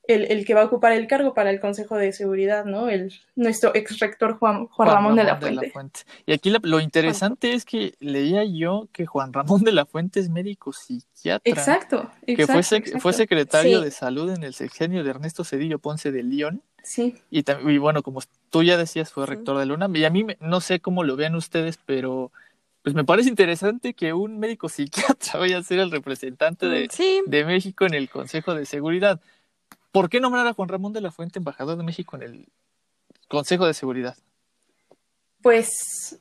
el, 0.08 0.24
el 0.32 0.44
que 0.44 0.54
va 0.54 0.62
a 0.62 0.64
ocupar 0.64 0.92
el 0.92 1.06
cargo 1.06 1.32
para 1.32 1.50
el 1.50 1.60
Consejo 1.60 1.96
de 1.96 2.12
Seguridad, 2.12 2.64
¿no? 2.64 2.88
El, 2.88 3.12
nuestro 3.36 3.70
ex 3.74 3.98
rector 4.00 4.36
Juan, 4.38 4.66
Juan 4.66 4.88
Ramón, 4.88 5.14
de 5.16 5.24
la 5.24 5.38
Fuente. 5.72 6.00
Y 6.26 6.32
aquí 6.32 6.50
la- 6.50 6.58
lo 6.62 6.80
interesante 6.80 7.52
es 7.52 7.64
que 7.64 7.94
leía 8.00 8.44
yo 8.44 8.88
que 8.92 9.06
Juan 9.06 9.32
Ramón 9.32 9.62
de 9.62 9.70
la 9.72 9.86
Fuente 9.86 10.18
es 10.20 10.28
médico 10.28 10.72
psiquiatra. 10.72 11.40
Exacto, 11.44 12.10
Que 12.26 12.46
fue, 12.46 12.56
sec- 12.62 12.78
exacto. 12.78 13.00
fue 13.00 13.12
secretario 13.12 13.78
Sí. 13.78 13.84
de 13.84 13.90
salud 13.92 14.30
en 14.34 14.42
el 14.42 14.54
sexenio 14.54 15.04
de 15.04 15.10
Ernesto 15.10 15.44
Cedillo 15.44 15.78
Ponce 15.78 16.10
de 16.10 16.22
León. 16.24 16.62
Sí, 16.82 17.14
Y, 17.30 17.44
y 17.70 17.78
bueno, 17.78 18.02
como 18.02 18.20
tú 18.50 18.64
ya 18.64 18.76
decías, 18.76 19.12
fue 19.12 19.24
Sí. 19.24 19.30
rector 19.30 19.56
de 19.58 19.66
la 19.66 19.74
UNAM. 19.74 19.94
Y 19.94 20.04
a 20.04 20.10
mí, 20.10 20.24
me- 20.24 20.36
no 20.40 20.60
sé 20.60 20.80
cómo 20.80 21.04
lo 21.04 21.14
vean 21.14 21.36
ustedes, 21.36 21.78
pero 21.86 22.32
pues 22.82 22.96
me 22.96 23.04
parece 23.04 23.28
interesante 23.28 23.94
que 23.94 24.12
un 24.12 24.40
médico 24.40 24.68
psiquiatra 24.68 24.92
vaya 25.38 25.58
a 25.58 25.62
ser 25.62 25.78
el 25.78 25.92
representante 25.92 26.66
de, 26.66 26.88
Sí, 26.90 27.22
de 27.26 27.44
México 27.44 27.86
en 27.86 27.94
el 27.94 28.10
Consejo 28.10 28.56
de 28.56 28.66
Seguridad. 28.66 29.20
¿Por 29.92 30.08
qué 30.08 30.20
nombrar 30.20 30.46
a 30.46 30.54
Juan 30.54 30.68
Ramón 30.68 30.92
de 30.92 31.00
la 31.00 31.12
Fuente 31.12 31.38
embajador 31.38 31.76
de 31.76 31.84
México 31.84 32.16
en 32.16 32.22
el 32.22 32.48
Consejo 33.28 33.66
de 33.66 33.74
Seguridad? 33.74 34.16
pues, 35.42 36.20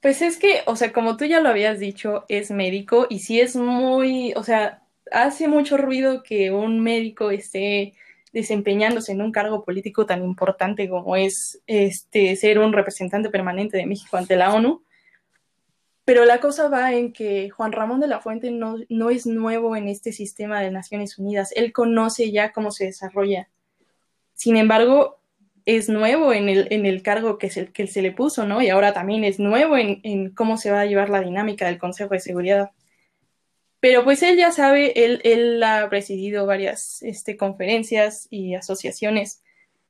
pues 0.00 0.22
es 0.22 0.38
que, 0.38 0.62
o 0.66 0.74
sea, 0.74 0.92
como 0.92 1.16
tú 1.16 1.26
ya 1.26 1.40
lo 1.40 1.50
habías 1.50 1.78
dicho, 1.78 2.24
es 2.28 2.50
médico 2.50 3.06
y 3.08 3.20
sí 3.20 3.40
es 3.40 3.54
muy, 3.54 4.32
o 4.34 4.42
sea, 4.42 4.82
hace 5.12 5.48
mucho 5.48 5.76
ruido 5.76 6.22
que 6.22 6.50
un 6.50 6.80
médico 6.80 7.30
esté 7.30 7.94
desempeñándose 8.32 9.12
en 9.12 9.22
un 9.22 9.32
cargo 9.32 9.64
político 9.64 10.06
tan 10.06 10.24
importante 10.24 10.88
como 10.88 11.16
es 11.16 11.62
este 11.66 12.36
ser 12.36 12.58
un 12.58 12.72
representante 12.72 13.30
permanente 13.30 13.76
de 13.76 13.86
México 13.86 14.16
ante 14.16 14.36
la 14.36 14.54
ONU. 14.54 14.82
Pero 16.08 16.24
la 16.24 16.40
cosa 16.40 16.70
va 16.70 16.94
en 16.94 17.12
que 17.12 17.50
Juan 17.50 17.70
Ramón 17.70 18.00
de 18.00 18.06
la 18.06 18.18
Fuente 18.18 18.50
no, 18.50 18.76
no 18.88 19.10
es 19.10 19.26
nuevo 19.26 19.76
en 19.76 19.88
este 19.88 20.10
sistema 20.10 20.62
de 20.62 20.70
Naciones 20.70 21.18
Unidas. 21.18 21.52
Él 21.54 21.70
conoce 21.70 22.32
ya 22.32 22.50
cómo 22.50 22.70
se 22.70 22.86
desarrolla. 22.86 23.50
Sin 24.32 24.56
embargo, 24.56 25.20
es 25.66 25.90
nuevo 25.90 26.32
en 26.32 26.48
el, 26.48 26.66
en 26.70 26.86
el 26.86 27.02
cargo 27.02 27.36
que 27.36 27.50
se, 27.50 27.70
que 27.72 27.86
se 27.86 28.00
le 28.00 28.10
puso, 28.10 28.46
¿no? 28.46 28.62
Y 28.62 28.70
ahora 28.70 28.94
también 28.94 29.22
es 29.22 29.38
nuevo 29.38 29.76
en, 29.76 30.00
en 30.02 30.30
cómo 30.30 30.56
se 30.56 30.70
va 30.70 30.80
a 30.80 30.86
llevar 30.86 31.10
la 31.10 31.20
dinámica 31.20 31.66
del 31.66 31.76
Consejo 31.76 32.14
de 32.14 32.20
Seguridad. 32.20 32.70
Pero 33.78 34.02
pues 34.02 34.22
él 34.22 34.38
ya 34.38 34.50
sabe, 34.50 35.04
él, 35.04 35.20
él 35.24 35.62
ha 35.62 35.90
presidido 35.90 36.46
varias 36.46 37.02
este, 37.02 37.36
conferencias 37.36 38.28
y 38.30 38.54
asociaciones 38.54 39.42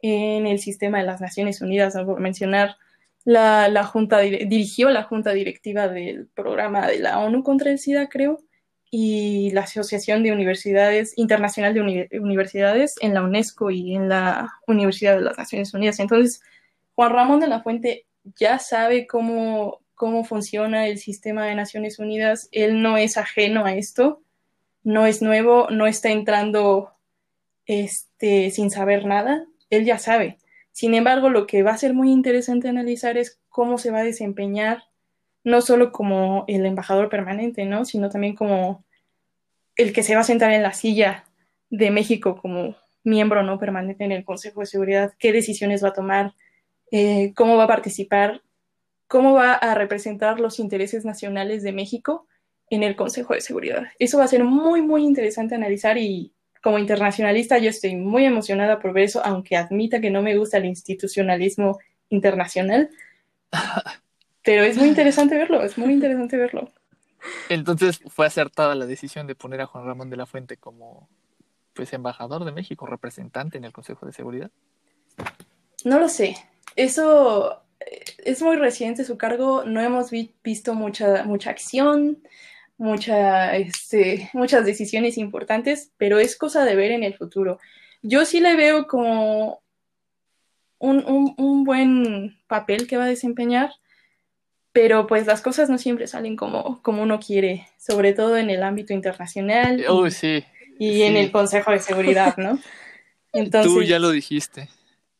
en 0.02 0.48
el 0.48 0.58
sistema 0.58 0.98
de 0.98 1.06
las 1.06 1.20
Naciones 1.20 1.62
Unidas, 1.62 1.94
¿no? 1.94 2.04
por 2.06 2.18
mencionar 2.18 2.74
la, 3.28 3.84
junta, 3.84 4.20
dirigió 4.20 4.88
la 4.88 5.02
junta 5.02 5.32
directiva 5.32 5.86
del 5.86 6.28
programa 6.28 6.86
de 6.86 6.98
la 6.98 7.18
ONU 7.18 7.42
contra 7.42 7.70
el 7.70 7.78
SIDA, 7.78 8.08
creo, 8.08 8.40
y 8.90 9.50
la 9.50 9.62
Asociación 9.62 10.22
de 10.22 10.32
Universidades 10.32 11.12
Internacional 11.16 11.74
de 11.74 11.82
Uni 11.82 12.06
Universidades 12.12 12.94
en 13.02 13.12
la 13.12 13.22
UNESCO 13.22 13.70
y 13.70 13.94
en 13.94 14.08
la 14.08 14.54
Universidad 14.66 15.16
de 15.16 15.24
las 15.24 15.36
Naciones 15.36 15.74
Unidas. 15.74 16.00
Entonces, 16.00 16.40
Juan 16.94 17.12
Ramón 17.12 17.40
de 17.40 17.48
la 17.48 17.60
Fuente 17.62 18.06
ya 18.38 18.58
sabe 18.58 19.06
cómo, 19.06 19.82
cómo 19.94 20.24
funciona 20.24 20.86
el 20.86 20.96
sistema 20.96 21.44
de 21.44 21.54
Naciones 21.54 21.98
Unidas. 21.98 22.48
Él 22.50 22.80
no 22.80 22.96
es 22.96 23.18
ajeno 23.18 23.66
a 23.66 23.74
esto, 23.74 24.22
no 24.84 25.04
es 25.04 25.20
nuevo, 25.20 25.68
no 25.70 25.86
está 25.86 26.08
entrando 26.08 26.94
este, 27.66 28.50
sin 28.52 28.70
saber 28.70 29.04
nada. 29.04 29.44
Él 29.68 29.84
ya 29.84 29.98
sabe. 29.98 30.38
Sin 30.78 30.94
embargo, 30.94 31.28
lo 31.28 31.48
que 31.48 31.64
va 31.64 31.72
a 31.72 31.76
ser 31.76 31.92
muy 31.92 32.12
interesante 32.12 32.68
analizar 32.68 33.18
es 33.18 33.40
cómo 33.48 33.78
se 33.78 33.90
va 33.90 33.98
a 33.98 34.04
desempeñar, 34.04 34.84
no 35.42 35.60
solo 35.60 35.90
como 35.90 36.44
el 36.46 36.64
embajador 36.64 37.08
permanente, 37.08 37.64
¿no? 37.64 37.84
sino 37.84 38.10
también 38.10 38.36
como 38.36 38.84
el 39.74 39.92
que 39.92 40.04
se 40.04 40.14
va 40.14 40.20
a 40.20 40.22
sentar 40.22 40.52
en 40.52 40.62
la 40.62 40.74
silla 40.74 41.24
de 41.68 41.90
México 41.90 42.40
como 42.40 42.76
miembro 43.02 43.42
no 43.42 43.58
permanente 43.58 44.04
en 44.04 44.12
el 44.12 44.24
Consejo 44.24 44.60
de 44.60 44.66
Seguridad, 44.66 45.14
qué 45.18 45.32
decisiones 45.32 45.82
va 45.82 45.88
a 45.88 45.94
tomar, 45.94 46.36
eh, 46.92 47.32
cómo 47.34 47.56
va 47.56 47.64
a 47.64 47.74
participar, 47.74 48.42
cómo 49.08 49.32
va 49.32 49.54
a 49.54 49.74
representar 49.74 50.38
los 50.38 50.60
intereses 50.60 51.04
nacionales 51.04 51.64
de 51.64 51.72
México 51.72 52.28
en 52.70 52.84
el 52.84 52.94
Consejo 52.94 53.34
de 53.34 53.40
Seguridad. 53.40 53.88
Eso 53.98 54.18
va 54.18 54.26
a 54.26 54.28
ser 54.28 54.44
muy, 54.44 54.80
muy 54.80 55.02
interesante 55.02 55.56
analizar 55.56 55.98
y 55.98 56.36
como 56.62 56.78
internacionalista 56.78 57.58
yo 57.58 57.70
estoy 57.70 57.96
muy 57.96 58.24
emocionada 58.24 58.78
por 58.78 58.92
ver 58.92 59.04
eso, 59.04 59.24
aunque 59.24 59.56
admita 59.56 60.00
que 60.00 60.10
no 60.10 60.22
me 60.22 60.36
gusta 60.36 60.58
el 60.58 60.66
institucionalismo 60.66 61.78
internacional. 62.08 62.90
Pero 64.42 64.62
es 64.62 64.76
muy 64.76 64.88
interesante 64.88 65.36
verlo, 65.36 65.62
es 65.62 65.76
muy 65.76 65.92
interesante 65.92 66.36
verlo. 66.36 66.70
Entonces 67.48 68.00
fue 68.06 68.26
acertada 68.26 68.74
la 68.74 68.86
decisión 68.86 69.26
de 69.26 69.34
poner 69.34 69.60
a 69.60 69.66
Juan 69.66 69.84
Ramón 69.84 70.10
de 70.10 70.16
la 70.16 70.26
Fuente 70.26 70.56
como 70.56 71.08
pues 71.74 71.92
embajador 71.92 72.44
de 72.44 72.52
México, 72.52 72.86
representante 72.86 73.58
en 73.58 73.64
el 73.64 73.72
Consejo 73.72 74.06
de 74.06 74.12
Seguridad. 74.12 74.50
No 75.84 76.00
lo 76.00 76.08
sé. 76.08 76.36
Eso 76.74 77.62
es 78.18 78.42
muy 78.42 78.56
reciente 78.56 79.04
su 79.04 79.16
cargo. 79.16 79.64
No 79.64 79.80
hemos 79.80 80.10
vi 80.10 80.34
visto 80.42 80.74
mucha, 80.74 81.24
mucha 81.24 81.50
acción, 81.50 82.18
mucha, 82.78 83.56
este, 83.56 84.30
muchas 84.32 84.64
decisiones 84.64 85.18
importantes, 85.18 85.92
pero 85.98 86.18
es 86.18 86.36
cosa 86.36 86.64
de 86.64 86.76
ver 86.76 86.92
en 86.92 87.02
el 87.02 87.14
futuro. 87.14 87.58
Yo 88.00 88.24
sí 88.24 88.40
le 88.40 88.56
veo 88.56 88.86
como 88.86 89.60
un, 90.78 91.04
un, 91.04 91.34
un 91.36 91.64
buen 91.64 92.38
papel 92.46 92.86
que 92.86 92.96
va 92.96 93.04
a 93.04 93.08
desempeñar, 93.08 93.72
pero 94.72 95.06
pues 95.08 95.26
las 95.26 95.42
cosas 95.42 95.68
no 95.68 95.76
siempre 95.76 96.06
salen 96.06 96.36
como, 96.36 96.80
como 96.82 97.02
uno 97.02 97.18
quiere, 97.18 97.68
sobre 97.76 98.12
todo 98.12 98.36
en 98.36 98.48
el 98.48 98.62
ámbito 98.62 98.92
internacional 98.92 99.80
y, 99.80 99.88
Uy, 99.88 100.10
sí. 100.12 100.44
y 100.78 100.92
sí. 100.92 101.02
en 101.02 101.16
el 101.16 101.32
Consejo 101.32 101.72
de 101.72 101.80
Seguridad, 101.80 102.36
¿no? 102.36 102.58
Entonces, 103.32 103.72
Tú 103.72 103.82
ya 103.82 103.98
lo 103.98 104.10
dijiste. 104.10 104.68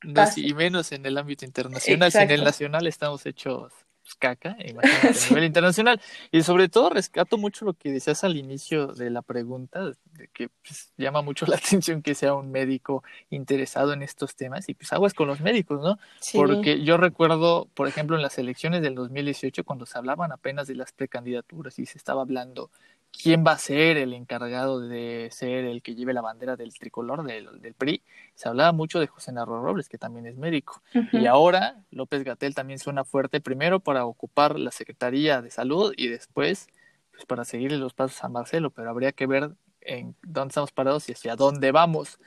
No, 0.03 0.15
Pasa. 0.15 0.35
sí, 0.35 0.47
y 0.47 0.55
menos 0.55 0.93
en 0.93 1.05
el 1.05 1.19
ámbito 1.19 1.45
internacional. 1.45 2.13
Si 2.13 2.19
en 2.19 2.31
el 2.31 2.45
nacional 2.45 2.87
estamos 2.87 3.27
hechos 3.27 3.73
pues, 4.09 4.17
caca, 4.19 4.57
imagínate 4.67 5.13
Sí. 5.15 5.27
a 5.27 5.29
nivel 5.31 5.45
internacional. 5.45 6.01
Y 6.33 6.43
sobre 6.43 6.69
todo 6.69 6.89
rescato 6.91 7.37
mucho 7.37 7.67
lo 7.67 7.75
que 7.75 7.93
decías 7.93 8.25
al 8.25 8.37
inicio 8.37 8.87
de 8.89 9.11
la 9.11 9.21
pregunta, 9.21 9.93
de 10.15 10.29
que 10.33 10.49
pues, 10.49 10.93
llama 10.97 11.21
mucho 11.21 11.45
la 11.49 11.57
atención 11.57 12.01
que 12.01 12.15
sea 12.15 12.33
un 12.35 12.51
médico 12.51 13.03
interesado 13.29 13.93
en 13.93 14.03
estos 14.03 14.35
temas. 14.35 14.69
Y 14.69 14.75
pues 14.75 14.93
aguas 14.95 15.13
con 15.13 15.29
los 15.29 15.41
médicos, 15.41 15.83
¿no? 15.83 15.99
sí. 16.21 16.39
Porque 16.39 16.83
yo 16.83 16.97
recuerdo, 16.97 17.69
por 17.75 17.87
ejemplo, 17.87 18.17
en 18.17 18.23
las 18.23 18.39
elecciones 18.39 18.81
del 18.81 18.95
2018, 18.95 19.65
cuando 19.65 19.85
se 19.85 19.99
hablaban 19.99 20.33
apenas 20.33 20.67
de 20.69 20.75
las 20.75 20.93
precandidaturas 20.93 21.79
y 21.79 21.85
se 21.87 21.99
estaba 21.99 22.23
hablando 22.23 22.71
quién 23.21 23.45
va 23.47 23.53
a 23.53 23.59
ser 23.59 23.97
el 23.97 24.15
encargado 24.15 24.81
de 24.81 25.29
ser 25.33 25.65
el 25.65 25.83
que 25.83 25.95
lleve 25.95 26.13
la 26.13 26.21
bandera 26.21 26.57
del 26.57 26.73
tricolor 26.73 27.25
del, 27.25 27.61
del 27.61 27.75
PRI, 27.75 28.03
se 28.35 28.49
hablaba 28.49 28.73
mucho 28.73 29.01
de 29.01 29.09
José 29.09 29.33
Narro 29.33 29.63
Robles, 29.63 29.89
que 29.89 29.99
también 29.99 30.27
es 30.27 30.37
médico. 30.37 30.83
Y 31.13 31.27
ahora 31.27 31.83
López 31.91 32.25
Gatel 32.25 32.55
también 32.55 32.79
suena 32.79 33.05
fuerte, 33.05 33.41
primero 33.41 33.81
para 33.81 34.07
ocupar 34.07 34.59
la 34.59 34.71
Secretaría 34.71 35.43
de 35.43 35.51
Salud 35.51 35.93
y 35.97 36.09
después 36.09 36.69
pues, 37.11 37.27
para 37.27 37.45
seguirle 37.45 37.79
los 37.79 37.95
pasos 37.95 38.23
a 38.23 38.29
Marcelo, 38.29 38.71
pero 38.71 38.91
habría 38.91 39.11
que 39.11 39.27
ver 39.27 39.51
en 39.81 40.15
dónde 40.23 40.53
estamos 40.53 40.71
parados 40.71 41.09
y 41.09 41.13
hacia 41.13 41.35
dónde 41.35 41.73
vamos. 41.73 42.21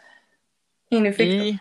En 0.90 1.06
efecto. 1.06 1.46
Y 1.46 1.60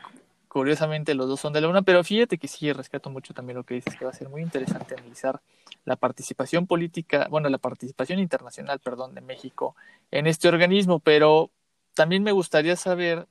curiosamente 0.51 1.15
los 1.15 1.29
dos 1.29 1.39
son 1.39 1.53
de 1.53 1.61
la 1.61 1.69
una, 1.69 1.83
pero 1.83 2.03
fíjate 2.03 2.37
que 2.37 2.49
sí, 2.49 2.73
rescato 2.73 3.09
mucho 3.09 3.33
también 3.33 3.57
lo 3.57 3.65
que 3.65 3.75
dices, 3.75 3.95
que 3.97 4.05
va 4.05 4.11
a 4.11 4.15
ser 4.15 4.29
muy 4.29 4.43
interesante 4.43 4.95
analizar 4.95 5.41
la 5.85 5.95
participación 5.95 6.67
política, 6.67 7.29
bueno, 7.31 7.49
la 7.49 7.59
participación 7.59 8.19
internacional, 8.19 8.81
perdón, 8.81 9.15
de 9.15 9.21
México 9.21 9.77
en 10.11 10.27
este 10.27 10.49
organismo, 10.49 10.99
pero 10.99 11.51
también 11.95 12.25
me 12.25 12.33
gustaría 12.33 12.75
saber 12.75 13.29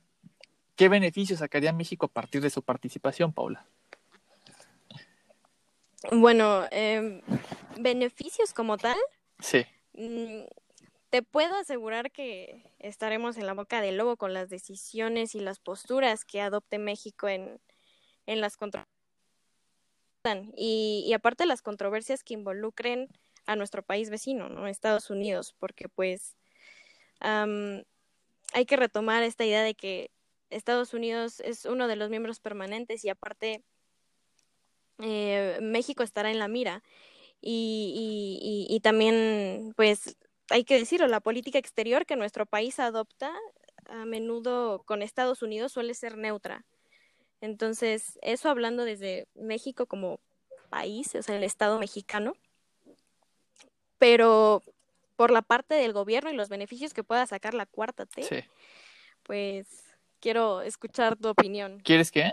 qué 0.76 0.88
beneficios 0.88 1.40
sacaría 1.40 1.74
México 1.74 2.06
a 2.06 2.08
partir 2.08 2.40
de 2.40 2.48
su 2.48 2.62
participación, 2.62 3.34
Paula. 3.34 3.66
Bueno, 6.10 6.64
eh, 6.70 7.22
beneficios 7.78 8.54
como 8.54 8.78
tal, 8.78 8.96
Sí, 9.40 9.64
mm, 9.94 10.42
te 11.10 11.22
puedo 11.22 11.56
asegurar 11.56 12.12
que 12.12 12.72
estaremos 12.78 13.36
en 13.36 13.46
la 13.46 13.54
boca 13.54 13.80
del 13.80 13.96
lobo 13.96 14.16
con 14.16 14.32
las 14.32 14.48
decisiones 14.48 15.34
y 15.34 15.40
las 15.40 15.58
posturas 15.58 16.24
que 16.24 16.40
adopte 16.40 16.78
México 16.78 17.28
en, 17.28 17.60
en 18.26 18.40
las 18.40 18.56
contra 18.56 18.86
y, 20.54 21.04
y 21.06 21.12
aparte 21.14 21.46
las 21.46 21.62
controversias 21.62 22.22
que 22.22 22.34
involucren 22.34 23.08
a 23.46 23.56
nuestro 23.56 23.82
país 23.82 24.10
vecino, 24.10 24.48
¿no? 24.48 24.66
Estados 24.66 25.10
Unidos, 25.10 25.54
porque 25.58 25.88
pues 25.88 26.36
hay 27.20 28.64
que 28.66 28.76
retomar 28.76 29.22
esta 29.22 29.44
idea 29.44 29.62
de 29.62 29.74
que 29.74 30.10
Estados 30.50 30.94
Unidos 30.94 31.40
es 31.40 31.64
uno 31.64 31.86
de 31.86 31.96
los 31.96 32.10
miembros 32.10 32.40
permanentes 32.40 33.04
y 33.04 33.08
aparte 33.08 33.62
eh, 34.98 35.58
México 35.60 36.02
estará 36.02 36.30
en 36.30 36.38
la 36.38 36.48
mira. 36.48 36.82
Y, 37.42 38.68
y, 38.68 38.74
y, 38.74 38.80
también, 38.80 39.72
pues, 39.74 40.18
hay 40.50 40.64
que 40.64 40.78
decirlo, 40.78 41.06
la 41.06 41.20
política 41.20 41.58
exterior 41.58 42.04
que 42.04 42.16
nuestro 42.16 42.44
país 42.44 42.78
adopta 42.78 43.32
a 43.86 44.04
menudo 44.04 44.82
con 44.84 45.02
Estados 45.02 45.42
Unidos 45.42 45.72
suele 45.72 45.94
ser 45.94 46.16
neutra. 46.16 46.64
Entonces, 47.40 48.18
eso 48.22 48.50
hablando 48.50 48.84
desde 48.84 49.26
México 49.34 49.86
como 49.86 50.20
país, 50.68 51.14
o 51.14 51.22
sea, 51.22 51.36
el 51.36 51.44
Estado 51.44 51.78
mexicano, 51.78 52.34
pero 53.98 54.62
por 55.16 55.30
la 55.30 55.42
parte 55.42 55.74
del 55.74 55.92
gobierno 55.92 56.30
y 56.30 56.36
los 56.36 56.48
beneficios 56.48 56.94
que 56.94 57.04
pueda 57.04 57.26
sacar 57.26 57.54
la 57.54 57.66
cuarta 57.66 58.06
T, 58.06 58.46
pues 59.22 59.66
quiero 60.20 60.62
escuchar 60.62 61.16
tu 61.16 61.28
opinión. 61.28 61.80
¿Quieres 61.80 62.10
qué? 62.10 62.32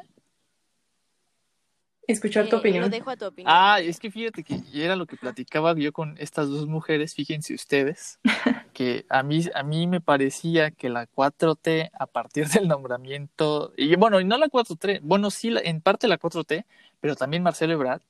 Escuchar 2.07 2.47
tu 2.49 2.55
Eh, 2.55 2.59
opinión. 2.59 2.83
Lo 2.83 2.89
dejo 2.89 3.09
a 3.09 3.17
tu 3.17 3.25
opinión. 3.25 3.53
Ah, 3.53 3.79
es 3.81 3.99
que 3.99 4.09
fíjate 4.09 4.43
que 4.43 4.61
era 4.73 4.95
lo 4.95 5.05
que 5.05 5.17
platicaba 5.17 5.75
yo 5.75 5.91
con 5.91 6.15
estas 6.19 6.49
dos 6.49 6.67
mujeres, 6.67 7.13
fíjense 7.13 7.53
ustedes, 7.53 8.19
que 8.73 9.05
a 9.09 9.23
mí, 9.23 9.43
a 9.53 9.63
mí 9.63 9.87
me 9.87 10.01
parecía 10.01 10.71
que 10.71 10.89
la 10.89 11.05
4T, 11.07 11.91
a 11.93 12.07
partir 12.07 12.47
del 12.47 12.67
nombramiento, 12.67 13.73
y 13.77 13.95
bueno, 13.95 14.19
y 14.21 14.25
no 14.25 14.37
la 14.37 14.47
4T, 14.49 14.99
bueno, 15.03 15.31
sí, 15.31 15.49
la- 15.49 15.61
en 15.61 15.81
parte 15.81 16.07
la 16.07 16.17
4T, 16.17 16.65
pero 17.01 17.15
también 17.15 17.43
Marcelo 17.43 17.73
Ebrard, 17.73 18.01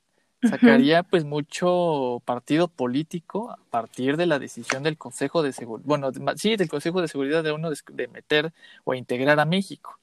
sacaría 0.42 1.02
pues 1.02 1.24
mucho 1.24 2.22
partido 2.24 2.68
político 2.68 3.50
a 3.50 3.58
partir 3.70 4.16
de 4.16 4.26
la 4.26 4.38
decisión 4.38 4.82
del 4.84 4.96
Consejo 4.96 5.42
de 5.42 5.52
Seguridad, 5.52 5.86
bueno, 5.86 6.10
sí, 6.36 6.56
del 6.56 6.68
Consejo 6.68 7.00
de 7.02 7.08
Seguridad 7.08 7.42
de 7.42 7.50
uno 7.52 7.70
de, 7.70 7.76
de 7.92 8.08
meter 8.08 8.52
o 8.84 8.94
integrar 8.94 9.40
a 9.40 9.44
México, 9.44 9.98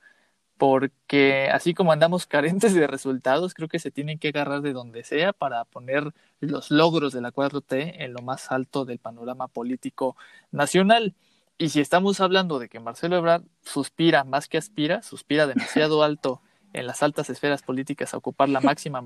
porque 0.57 1.49
así 1.51 1.73
como 1.73 1.91
andamos 1.91 2.25
carentes 2.27 2.73
de 2.73 2.87
resultados, 2.87 3.53
creo 3.53 3.67
que 3.69 3.79
se 3.79 3.91
tienen 3.91 4.19
que 4.19 4.29
agarrar 4.29 4.61
de 4.61 4.73
donde 4.73 5.03
sea 5.03 5.33
para 5.33 5.65
poner 5.65 6.13
los 6.39 6.71
logros 6.71 7.13
de 7.13 7.21
la 7.21 7.31
4T 7.31 7.95
en 7.99 8.13
lo 8.13 8.21
más 8.21 8.51
alto 8.51 8.85
del 8.85 8.99
panorama 8.99 9.47
político 9.47 10.15
nacional. 10.51 11.13
Y 11.57 11.69
si 11.69 11.79
estamos 11.81 12.19
hablando 12.19 12.59
de 12.59 12.67
que 12.69 12.79
Marcelo 12.79 13.15
Ebrard 13.17 13.43
suspira 13.63 14.23
más 14.23 14.47
que 14.47 14.57
aspira, 14.57 15.01
suspira 15.01 15.47
demasiado 15.47 16.03
alto 16.03 16.41
en 16.73 16.87
las 16.87 17.01
altas 17.03 17.29
esferas 17.29 17.61
políticas 17.63 18.13
a 18.13 18.17
ocupar 18.17 18.49
la 18.49 18.59
máxima 18.59 19.01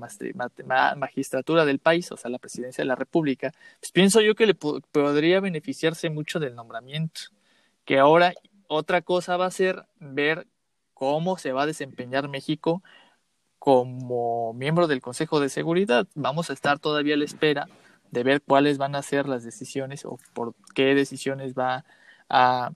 magistratura 0.96 1.64
del 1.64 1.78
país, 1.78 2.10
o 2.12 2.16
sea, 2.16 2.30
la 2.30 2.38
presidencia 2.38 2.82
de 2.82 2.88
la 2.88 2.96
República, 2.96 3.52
pues 3.78 3.92
pienso 3.92 4.20
yo 4.20 4.34
que 4.34 4.46
le 4.46 4.54
po- 4.54 4.80
podría 4.92 5.40
beneficiarse 5.40 6.10
mucho 6.10 6.40
del 6.40 6.54
nombramiento. 6.54 7.20
Que 7.84 7.98
ahora 7.98 8.34
otra 8.68 9.02
cosa 9.02 9.36
va 9.36 9.46
a 9.46 9.50
ser 9.50 9.84
ver 9.98 10.46
cómo 11.00 11.38
se 11.38 11.52
va 11.52 11.62
a 11.62 11.66
desempeñar 11.66 12.28
México 12.28 12.82
como 13.58 14.52
miembro 14.52 14.86
del 14.86 15.00
Consejo 15.00 15.40
de 15.40 15.48
Seguridad. 15.48 16.06
Vamos 16.14 16.50
a 16.50 16.52
estar 16.52 16.78
todavía 16.78 17.14
a 17.14 17.16
la 17.16 17.24
espera 17.24 17.68
de 18.10 18.22
ver 18.22 18.42
cuáles 18.42 18.76
van 18.76 18.94
a 18.94 19.00
ser 19.00 19.26
las 19.26 19.42
decisiones 19.42 20.04
o 20.04 20.18
por 20.34 20.54
qué 20.74 20.94
decisiones 20.94 21.54
va 21.54 21.86
a 22.28 22.72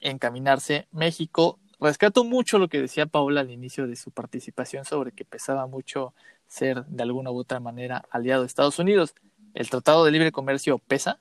encaminarse 0.00 0.88
México. 0.92 1.58
Rescato 1.78 2.24
mucho 2.24 2.58
lo 2.58 2.68
que 2.68 2.80
decía 2.80 3.04
Paola 3.04 3.42
al 3.42 3.50
inicio 3.50 3.86
de 3.86 3.96
su 3.96 4.12
participación 4.12 4.86
sobre 4.86 5.12
que 5.12 5.26
pesaba 5.26 5.66
mucho 5.66 6.14
ser 6.46 6.86
de 6.86 7.02
alguna 7.02 7.32
u 7.32 7.38
otra 7.38 7.60
manera 7.60 8.02
aliado 8.10 8.44
de 8.44 8.46
Estados 8.46 8.78
Unidos. 8.78 9.14
¿El 9.52 9.68
Tratado 9.68 10.06
de 10.06 10.10
Libre 10.10 10.32
Comercio 10.32 10.78
pesa? 10.78 11.20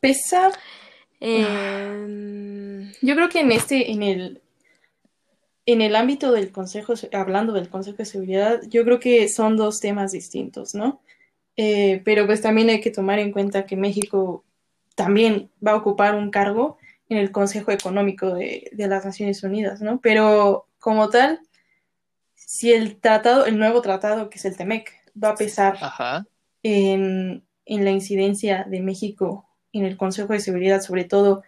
Pesa, 0.00 0.52
Em, 1.20 2.92
yo 3.02 3.14
creo 3.14 3.28
que 3.28 3.40
en 3.40 3.52
este, 3.52 3.90
en 3.92 4.02
el, 4.02 4.42
en 5.66 5.80
el 5.80 5.96
ámbito 5.96 6.32
del 6.32 6.52
Consejo, 6.52 6.94
hablando 7.12 7.52
del 7.52 7.68
Consejo 7.68 7.98
de 7.98 8.04
Seguridad, 8.04 8.62
yo 8.68 8.84
creo 8.84 9.00
que 9.00 9.28
son 9.28 9.56
dos 9.56 9.80
temas 9.80 10.12
distintos, 10.12 10.74
¿no? 10.74 11.00
Eh, 11.56 12.02
pero 12.04 12.26
pues 12.26 12.42
también 12.42 12.68
hay 12.68 12.80
que 12.80 12.90
tomar 12.90 13.18
en 13.18 13.32
cuenta 13.32 13.64
que 13.64 13.76
México 13.76 14.44
también 14.94 15.50
va 15.64 15.72
a 15.72 15.76
ocupar 15.76 16.14
un 16.14 16.30
cargo 16.30 16.78
en 17.08 17.18
el 17.18 17.30
Consejo 17.30 17.70
Económico 17.70 18.34
de, 18.34 18.70
de 18.72 18.88
las 18.88 19.04
Naciones 19.04 19.42
Unidas, 19.42 19.80
¿no? 19.80 20.00
Pero 20.00 20.66
como 20.78 21.08
tal, 21.10 21.40
si 22.34 22.72
el 22.72 22.96
tratado, 22.96 23.46
el 23.46 23.58
nuevo 23.58 23.80
tratado, 23.82 24.28
que 24.28 24.38
es 24.38 24.44
el 24.44 24.56
TEMEC, 24.56 24.92
va 25.22 25.30
a 25.30 25.34
pesar 25.34 25.78
Ajá. 25.80 26.26
en, 26.62 27.44
en 27.64 27.84
la 27.84 27.90
incidencia 27.90 28.64
de 28.68 28.80
México 28.80 29.48
en 29.74 29.84
el 29.84 29.96
Consejo 29.96 30.32
de 30.32 30.40
Seguridad, 30.40 30.80
sobre 30.80 31.04
todo 31.04 31.42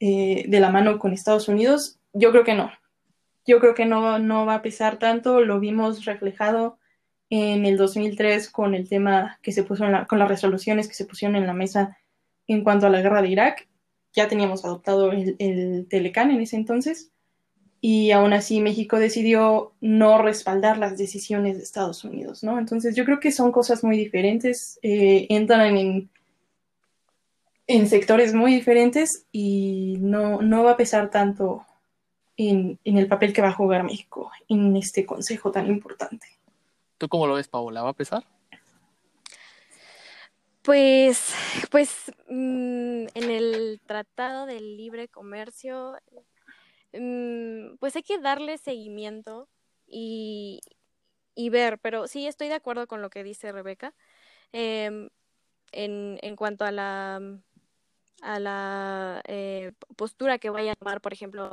eh, 0.00 0.44
de 0.48 0.60
la 0.60 0.70
mano 0.70 0.98
con 0.98 1.12
Estados 1.12 1.48
Unidos, 1.48 1.98
yo 2.12 2.30
creo 2.30 2.44
que 2.44 2.54
no. 2.54 2.70
Yo 3.44 3.60
creo 3.60 3.74
que 3.74 3.84
no, 3.84 4.18
no 4.18 4.46
va 4.46 4.56
a 4.56 4.62
pesar 4.62 4.98
tanto, 4.98 5.40
lo 5.40 5.60
vimos 5.60 6.04
reflejado 6.04 6.78
en 7.28 7.66
el 7.66 7.76
2003 7.76 8.50
con 8.50 8.74
el 8.74 8.88
tema 8.88 9.38
que 9.42 9.52
se 9.52 9.62
puso 9.62 9.84
en 9.84 9.92
la, 9.92 10.06
con 10.06 10.18
las 10.18 10.28
resoluciones 10.28 10.88
que 10.88 10.94
se 10.94 11.04
pusieron 11.04 11.36
en 11.36 11.46
la 11.46 11.52
mesa 11.52 11.98
en 12.46 12.64
cuanto 12.64 12.86
a 12.86 12.90
la 12.90 13.02
guerra 13.02 13.22
de 13.22 13.28
Irak. 13.28 13.68
Ya 14.12 14.28
teníamos 14.28 14.64
adoptado 14.64 15.12
el, 15.12 15.36
el 15.38 15.86
Telecán 15.88 16.30
en 16.30 16.40
ese 16.40 16.56
entonces 16.56 17.12
y 17.80 18.10
aún 18.10 18.32
así 18.32 18.60
México 18.60 18.98
decidió 18.98 19.72
no 19.80 20.20
respaldar 20.22 20.78
las 20.78 20.98
decisiones 20.98 21.56
de 21.56 21.62
Estados 21.62 22.04
Unidos, 22.04 22.42
¿no? 22.42 22.58
Entonces 22.58 22.96
yo 22.96 23.04
creo 23.04 23.20
que 23.20 23.32
son 23.32 23.52
cosas 23.52 23.84
muy 23.84 23.96
diferentes, 23.96 24.78
eh, 24.82 25.26
entran 25.28 25.76
en, 25.76 26.10
en 27.66 27.88
sectores 27.88 28.32
muy 28.32 28.54
diferentes 28.54 29.26
y 29.32 29.96
no, 30.00 30.40
no 30.40 30.62
va 30.62 30.72
a 30.72 30.76
pesar 30.76 31.10
tanto 31.10 31.66
en, 32.36 32.78
en 32.84 32.98
el 32.98 33.08
papel 33.08 33.32
que 33.32 33.42
va 33.42 33.48
a 33.48 33.52
jugar 33.52 33.82
México 33.82 34.30
en 34.48 34.76
este 34.76 35.04
consejo 35.04 35.50
tan 35.50 35.66
importante. 35.66 36.26
¿Tú 36.98 37.08
cómo 37.08 37.26
lo 37.26 37.34
ves, 37.34 37.48
Paola? 37.48 37.82
¿Va 37.82 37.90
a 37.90 37.94
pesar? 37.94 38.24
Pues, 40.62 41.32
pues 41.70 42.12
mm, 42.28 43.06
en 43.14 43.30
el 43.30 43.80
Tratado 43.86 44.46
del 44.46 44.76
Libre 44.76 45.08
Comercio, 45.08 45.96
mm, 46.92 47.76
pues 47.78 47.94
hay 47.96 48.02
que 48.02 48.18
darle 48.18 48.58
seguimiento 48.58 49.48
y, 49.86 50.60
y 51.34 51.50
ver, 51.50 51.78
pero 51.78 52.08
sí 52.08 52.26
estoy 52.26 52.48
de 52.48 52.54
acuerdo 52.54 52.88
con 52.88 53.00
lo 53.00 53.10
que 53.10 53.22
dice 53.22 53.52
Rebeca 53.52 53.94
em, 54.52 55.08
en, 55.70 56.18
en 56.22 56.36
cuanto 56.36 56.64
a 56.64 56.72
la, 56.72 57.20
a 58.22 58.40
la 58.40 59.22
eh, 59.26 59.72
postura 59.96 60.38
que 60.38 60.50
vaya 60.50 60.72
a 60.72 60.76
tomar, 60.76 61.00
por 61.00 61.12
ejemplo, 61.12 61.52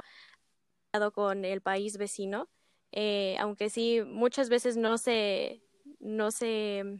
con 1.14 1.44
el 1.44 1.62
país 1.62 1.98
vecino, 1.98 2.50
eh, 2.92 3.36
aunque 3.40 3.70
sí 3.70 4.02
muchas 4.06 4.50
veces 4.50 4.78
no 4.78 4.98
se, 4.98 5.64
no 6.00 6.30
se 6.30 7.00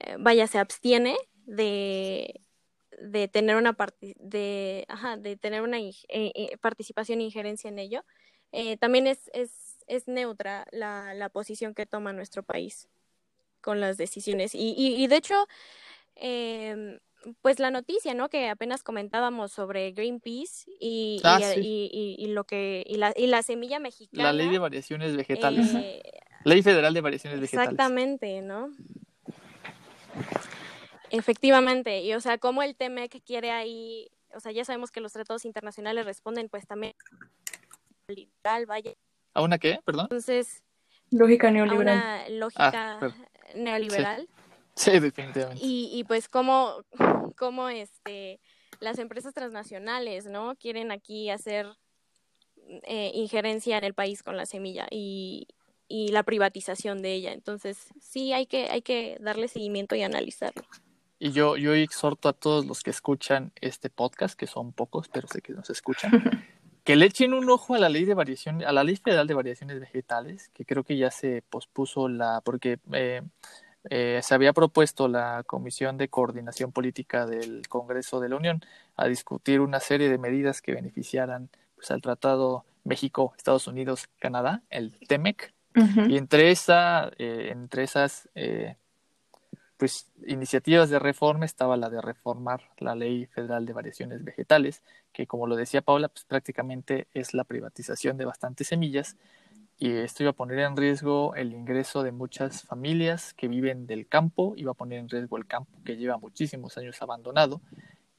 eh, 0.00 0.16
vaya, 0.18 0.46
se 0.46 0.58
abstiene 0.58 1.16
de, 1.46 2.42
de 3.00 3.28
tener 3.28 3.56
una 3.56 3.74
de, 4.18 4.84
ajá, 4.88 5.16
de 5.16 5.36
tener 5.36 5.62
una 5.62 5.78
participación 6.60 7.20
e 7.20 7.24
injerencia 7.24 7.68
en 7.68 7.78
ello. 7.78 8.04
También 8.80 9.06
es, 9.06 9.30
es, 9.34 9.78
es 9.86 10.08
neutra 10.08 10.66
la, 10.70 11.12
la, 11.14 11.28
posición 11.28 11.74
que 11.74 11.84
toma 11.84 12.14
nuestro 12.14 12.42
país 12.42 12.88
con 13.60 13.80
las 13.80 13.96
decisiones. 13.98 14.54
Y, 14.54 14.74
y, 14.76 15.02
y 15.02 15.06
de 15.08 15.16
hecho, 15.16 15.46
eh, 16.16 17.00
pues 17.42 17.58
la 17.58 17.70
noticia, 17.70 18.14
¿no? 18.14 18.28
Que 18.28 18.48
apenas 18.48 18.82
comentábamos 18.82 19.52
sobre 19.52 19.92
Greenpeace 19.92 20.70
y, 20.80 21.20
Ah, 21.24 21.38
y, 21.40 21.44
sí. 21.54 21.60
y, 21.92 22.16
y, 22.18 22.26
lo 22.28 22.44
que 22.44 22.84
y 22.86 22.96
la, 22.96 23.12
y 23.16 23.26
la 23.26 23.42
semilla 23.42 23.78
mexicana. 23.78 24.24
La 24.24 24.32
ley 24.32 24.48
de 24.48 24.58
variaciones 24.58 25.16
vegetales. 25.16 25.74
eh, 25.74 26.02
ley 26.44 26.62
federal 26.62 26.94
de 26.94 27.00
variaciones 27.00 27.40
vegetales. 27.40 27.70
Exactamente, 27.72 28.42
¿no? 28.42 28.70
Efectivamente, 31.10 32.00
y 32.02 32.12
o 32.14 32.20
sea, 32.20 32.38
como 32.38 32.62
el 32.62 32.74
TEMEC 32.74 33.22
quiere 33.24 33.50
ahí, 33.52 34.08
o 34.34 34.40
sea, 34.40 34.50
ya 34.52 34.64
sabemos 34.64 34.90
que 34.90 35.00
los 35.00 35.12
tratados 35.12 35.44
internacionales 35.44 36.04
responden 36.04 36.48
pues 36.48 36.66
también 36.66 36.94
liberal, 38.08 38.66
vaya. 38.66 38.92
¿A 39.34 39.42
una 39.42 39.58
qué? 39.58 39.78
Perdón. 39.84 40.04
Entonces, 40.06 40.62
lógica 41.10 41.48
a 41.48 41.50
neoliberal. 41.52 41.96
una 41.98 42.28
lógica 42.30 42.92
Ah, 42.94 42.96
pero- 43.00 43.14
neoliberal. 43.54 44.22
Sí, 44.22 44.28
definitivamente. 44.84 45.64
Y, 45.64 45.90
y 45.92 46.04
pues 46.04 46.28
como, 46.28 46.84
como 47.36 47.68
este, 47.68 48.40
las 48.80 48.98
empresas 48.98 49.34
transnacionales, 49.34 50.26
¿no? 50.26 50.54
Quieren 50.56 50.92
aquí 50.92 51.30
hacer 51.30 51.66
eh, 52.84 53.10
injerencia 53.14 53.78
en 53.78 53.84
el 53.84 53.94
país 53.94 54.22
con 54.22 54.36
la 54.36 54.46
semilla 54.46 54.86
y, 54.90 55.48
y 55.88 56.08
la 56.08 56.22
privatización 56.22 57.02
de 57.02 57.14
ella. 57.14 57.32
Entonces, 57.32 57.88
sí, 58.00 58.32
hay 58.32 58.46
que, 58.46 58.68
hay 58.70 58.82
que 58.82 59.18
darle 59.20 59.48
seguimiento 59.48 59.94
y 59.94 60.02
analizarlo. 60.02 60.64
Y 61.18 61.32
yo, 61.32 61.56
yo 61.56 61.72
exhorto 61.74 62.28
a 62.28 62.32
todos 62.34 62.66
los 62.66 62.82
que 62.82 62.90
escuchan 62.90 63.52
este 63.60 63.88
podcast, 63.88 64.38
que 64.38 64.46
son 64.46 64.72
pocos, 64.72 65.08
pero 65.08 65.28
sé 65.28 65.40
que 65.40 65.52
nos 65.52 65.70
escuchan, 65.70 66.10
que 66.84 66.96
le 66.96 67.06
echen 67.06 67.32
un 67.32 67.48
ojo 67.48 67.74
a 67.74 67.78
la 67.78 67.88
ley 67.88 68.04
de 68.04 68.14
variación, 68.14 68.62
a 68.62 68.72
la 68.72 68.84
ley 68.84 68.96
federal 68.96 69.26
de 69.26 69.34
variaciones 69.34 69.80
vegetales, 69.80 70.50
que 70.50 70.66
creo 70.66 70.84
que 70.84 70.98
ya 70.98 71.10
se 71.10 71.42
pospuso 71.48 72.08
la, 72.08 72.42
porque 72.44 72.78
eh, 72.92 73.22
eh, 73.90 74.20
se 74.22 74.34
había 74.34 74.52
propuesto 74.52 75.08
la 75.08 75.42
Comisión 75.44 75.96
de 75.98 76.08
Coordinación 76.08 76.72
Política 76.72 77.26
del 77.26 77.68
Congreso 77.68 78.20
de 78.20 78.28
la 78.28 78.36
Unión 78.36 78.62
a 78.96 79.06
discutir 79.06 79.60
una 79.60 79.80
serie 79.80 80.08
de 80.08 80.18
medidas 80.18 80.62
que 80.62 80.74
beneficiaran 80.74 81.48
pues, 81.74 81.90
al 81.90 82.02
Tratado 82.02 82.64
México, 82.84 83.34
Estados 83.36 83.66
Unidos, 83.66 84.08
Canadá, 84.18 84.62
el 84.70 84.92
TEMEC, 85.06 85.52
y 86.08 86.16
entre 86.16 86.50
esa, 86.50 87.10
eh, 87.18 87.48
entre 87.50 87.82
esas 87.82 88.30
pues 89.76 90.10
iniciativas 90.26 90.88
de 90.88 90.98
reforma 90.98 91.44
estaba 91.44 91.76
la 91.76 91.90
de 91.90 92.00
reformar 92.00 92.62
la 92.78 92.94
ley 92.94 93.26
federal 93.26 93.66
de 93.66 93.74
variaciones 93.74 94.24
vegetales, 94.24 94.82
que 95.12 95.26
como 95.26 95.46
lo 95.46 95.54
decía 95.54 95.82
Paula, 95.82 96.08
pues 96.08 96.24
prácticamente 96.24 97.08
es 97.12 97.34
la 97.34 97.44
privatización 97.44 98.16
de 98.16 98.24
bastantes 98.24 98.68
semillas 98.68 99.16
y 99.78 99.92
esto 99.92 100.22
iba 100.22 100.30
a 100.30 100.34
poner 100.34 100.58
en 100.60 100.76
riesgo 100.76 101.34
el 101.34 101.52
ingreso 101.52 102.02
de 102.02 102.12
muchas 102.12 102.62
familias 102.62 103.34
que 103.34 103.48
viven 103.48 103.86
del 103.86 104.08
campo, 104.08 104.54
iba 104.56 104.70
a 104.70 104.74
poner 104.74 104.98
en 104.98 105.08
riesgo 105.08 105.36
el 105.36 105.46
campo 105.46 105.70
que 105.84 105.96
lleva 105.96 106.16
muchísimos 106.16 106.78
años 106.78 107.00
abandonado 107.02 107.60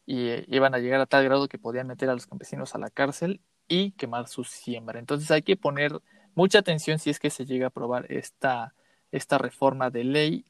y 0.06 0.28
eh, 0.30 0.46
iban 0.50 0.76
a 0.76 0.80
llegar 0.80 1.02
a 1.02 1.08
tal 1.08 1.24
grado 1.24 1.48
que 1.48 1.58
podían 1.58 1.88
meter 1.88 2.10
a 2.10 2.14
los 2.14 2.28
campesinos 2.28 2.76
a 2.76 2.78
la 2.78 2.90
cárcel 2.90 3.42
y 3.68 3.92
quemar 3.92 4.28
su 4.28 4.44
siembra. 4.44 5.00
Entonces 5.00 5.32
hay 5.32 5.42
que 5.42 5.58
poner 5.58 6.00
mucha 6.36 6.60
atención 6.60 7.00
si 7.00 7.10
es 7.10 7.20
que 7.20 7.32
se 7.32 7.46
llega 7.46 7.66
a 7.66 7.70
aprobar 7.70 8.06
esta, 8.12 8.76
esta 9.12 9.40
reforma 9.40 9.90
de 9.90 10.04
ley 10.04 10.46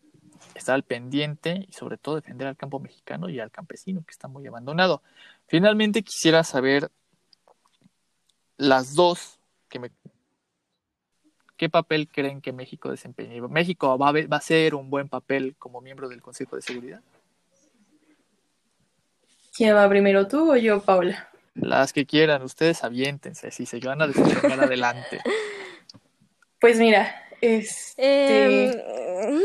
estar 0.55 0.75
al 0.75 0.83
pendiente 0.83 1.65
y 1.67 1.73
sobre 1.73 1.97
todo 1.97 2.15
defender 2.15 2.47
al 2.47 2.57
campo 2.57 2.79
mexicano 2.79 3.29
y 3.29 3.39
al 3.39 3.51
campesino 3.51 4.03
que 4.05 4.11
está 4.11 4.27
muy 4.27 4.45
abandonado. 4.45 5.01
Finalmente 5.47 6.03
quisiera 6.03 6.43
saber 6.43 6.91
las 8.57 8.93
dos 8.93 9.39
que 9.69 9.79
me 9.79 9.91
¿Qué 11.57 11.69
papel 11.69 12.07
creen 12.07 12.39
que 12.39 12.53
México 12.53 12.91
desempeñe? 12.91 13.41
¿México 13.41 13.97
va 13.97 14.09
a, 14.09 14.11
va 14.11 14.37
a 14.37 14.41
ser 14.41 14.75
un 14.75 14.89
buen 14.89 15.09
papel 15.09 15.55
como 15.57 15.81
miembro 15.81 16.07
del 16.07 16.21
Consejo 16.21 16.55
de 16.55 16.61
Seguridad? 16.61 17.01
¿Quién 19.55 19.75
va 19.75 19.89
primero, 19.89 20.27
tú 20.27 20.51
o 20.51 20.55
yo, 20.55 20.83
Paula? 20.83 21.29
Las 21.55 21.91
que 21.91 22.05
quieran, 22.05 22.43
ustedes 22.43 22.83
aviéntense, 22.83 23.49
si 23.49 23.65
se 23.65 23.79
van 23.79 24.01
a 24.01 24.07
desempeñar 24.07 24.61
adelante. 24.61 25.19
Pues 26.59 26.79
mira, 26.79 27.15
este... 27.39 28.71
Em, 28.71 29.41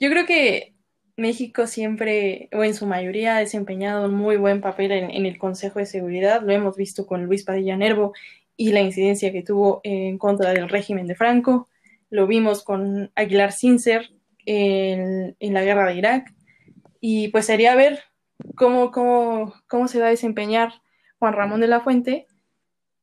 yo 0.00 0.10
creo 0.10 0.26
que 0.26 0.74
México 1.16 1.68
siempre, 1.68 2.48
o 2.52 2.64
en 2.64 2.74
su 2.74 2.86
mayoría, 2.86 3.36
ha 3.36 3.38
desempeñado 3.38 4.06
un 4.06 4.14
muy 4.14 4.36
buen 4.36 4.60
papel 4.60 4.90
en, 4.90 5.26
el 5.26 5.38
Consejo 5.38 5.78
de 5.78 5.86
Seguridad. 5.86 6.42
Lo 6.42 6.52
hemos 6.52 6.76
visto 6.76 7.06
con 7.06 7.24
Luis 7.24 7.44
Padilla 7.44 7.76
Nervo 7.76 8.14
y 8.56 8.72
la 8.72 8.80
incidencia 8.80 9.32
que 9.32 9.42
tuvo 9.42 9.80
en 9.84 10.18
contra 10.18 10.52
del 10.52 10.68
régimen 10.68 11.06
de 11.06 11.14
Franco. 11.14 11.68
Lo 12.10 12.26
vimos 12.26 12.62
con 12.62 13.10
Aguilar 13.14 13.52
Sincer 13.52 14.10
en, 14.46 15.36
la 15.40 15.64
guerra 15.64 15.86
de 15.86 15.96
Irak. 15.96 16.34
Y 17.00 17.28
pues 17.28 17.46
sería 17.46 17.74
ver 17.74 18.00
cómo, 18.54 18.90
cómo, 18.90 19.54
cómo 19.68 19.88
se 19.88 20.00
va 20.00 20.06
a 20.06 20.10
desempeñar 20.10 20.72
Juan 21.18 21.34
Ramón 21.34 21.60
de 21.60 21.68
la 21.68 21.80
Fuente 21.80 22.26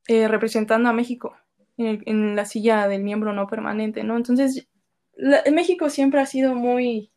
eh, 0.06 0.28
representando 0.28 0.88
a 0.88 0.92
México 0.92 1.34
en, 1.76 2.36
la 2.36 2.44
silla 2.44 2.88
del 2.88 3.02
miembro 3.02 3.32
no 3.32 3.46
permanente, 3.46 4.04
¿no? 4.04 4.16
Entonces, 4.16 4.68
México 5.50 5.90
siempre 5.90 6.20
ha 6.20 6.26
sido 6.26 6.54
muy, 6.54 7.10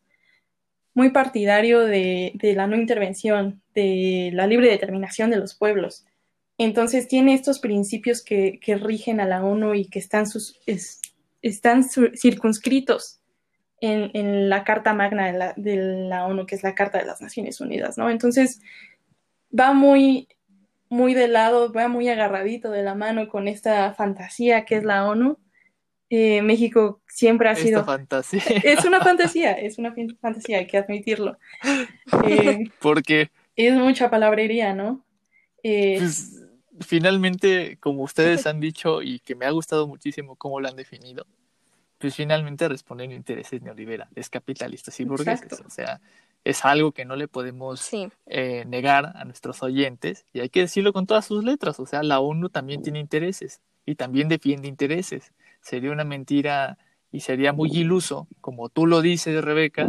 muy 0.94 1.10
partidario 1.10 1.80
de, 1.80 2.32
la 2.56 2.66
no 2.66 2.76
intervención, 2.76 3.62
de 3.74 4.30
la 4.32 4.46
libre 4.46 4.68
determinación 4.68 5.30
de 5.30 5.36
los 5.36 5.54
pueblos. 5.54 6.06
Entonces 6.58 7.08
tiene 7.08 7.34
estos 7.34 7.60
principios 7.60 8.22
que, 8.22 8.60
rigen 8.82 9.20
a 9.20 9.26
la 9.26 9.44
ONU 9.44 9.74
y 9.74 9.86
que 9.86 9.98
están, 9.98 10.26
sus, 10.26 10.60
están 11.40 11.84
circunscritos 11.84 13.20
en, 13.80 14.48
la 14.48 14.64
Carta 14.64 14.92
Magna 14.92 15.26
de 15.26 15.38
la, 15.38 15.54
de 15.56 15.76
la, 15.76 16.26
ONU, 16.26 16.46
que 16.46 16.56
es 16.56 16.62
la 16.62 16.74
Carta 16.74 16.98
de 16.98 17.06
las 17.06 17.22
Naciones 17.22 17.60
Unidas, 17.60 17.96
¿no? 17.96 18.10
Entonces 18.10 18.60
va 19.58 19.72
muy, 19.72 20.28
muy 20.88 21.14
de 21.14 21.28
lado, 21.28 21.72
va 21.72 21.86
muy 21.86 22.08
agarradito 22.08 22.70
de 22.70 22.82
la 22.82 22.94
mano 22.94 23.28
con 23.28 23.46
esta 23.46 23.94
fantasía 23.94 24.64
que 24.64 24.76
es 24.76 24.84
la 24.84 25.08
ONU 25.08 25.38
eh, 26.10 26.40
México 26.40 27.00
siempre 27.06 27.48
ha 27.48 27.54
sido... 27.54 27.84
fantasía. 27.84 28.40
Es 28.64 28.84
una 28.84 29.00
fantasía, 29.00 29.52
es 29.52 29.78
una 29.78 29.94
fantasía, 30.20 30.58
hay 30.58 30.66
que 30.66 30.78
admitirlo. 30.78 31.38
Eh, 32.26 32.70
Porque... 32.80 33.30
Es 33.54 33.74
mucha 33.74 34.08
palabrería, 34.08 34.72
¿no? 34.72 35.04
Eh, 35.62 35.96
pues, 35.98 36.37
finalmente, 36.80 37.78
como 37.80 38.02
ustedes 38.02 38.46
han 38.46 38.60
dicho 38.60 39.02
y 39.02 39.20
que 39.20 39.34
me 39.34 39.46
ha 39.46 39.50
gustado 39.50 39.86
muchísimo 39.86 40.36
cómo 40.36 40.60
lo 40.60 40.68
han 40.68 40.76
definido, 40.76 41.26
pues 41.98 42.14
finalmente 42.14 42.68
responden 42.68 43.12
intereses 43.12 43.60
neoliberales, 43.62 44.30
capitalistas 44.30 44.98
y 45.00 45.04
burgueses. 45.04 45.60
O 45.66 45.70
sea, 45.70 46.00
es 46.44 46.64
algo 46.64 46.92
que 46.92 47.04
no 47.04 47.16
le 47.16 47.26
podemos 47.26 47.90
negar 48.26 49.12
a 49.16 49.24
nuestros 49.24 49.62
oyentes 49.62 50.24
y 50.32 50.40
hay 50.40 50.48
que 50.48 50.60
decirlo 50.60 50.92
con 50.92 51.06
todas 51.06 51.26
sus 51.26 51.42
letras. 51.42 51.80
O 51.80 51.86
sea, 51.86 52.04
la 52.04 52.20
ONU 52.20 52.50
también 52.50 52.82
tiene 52.82 53.00
intereses 53.00 53.60
y 53.84 53.96
también 53.96 54.28
defiende 54.28 54.68
intereses 54.68 55.32
sería 55.60 55.92
una 55.92 56.04
mentira 56.04 56.78
y 57.10 57.20
sería 57.20 57.52
muy 57.52 57.70
iluso, 57.70 58.28
como 58.40 58.68
tú 58.68 58.86
lo 58.86 59.00
dices, 59.00 59.42
Rebeca, 59.42 59.88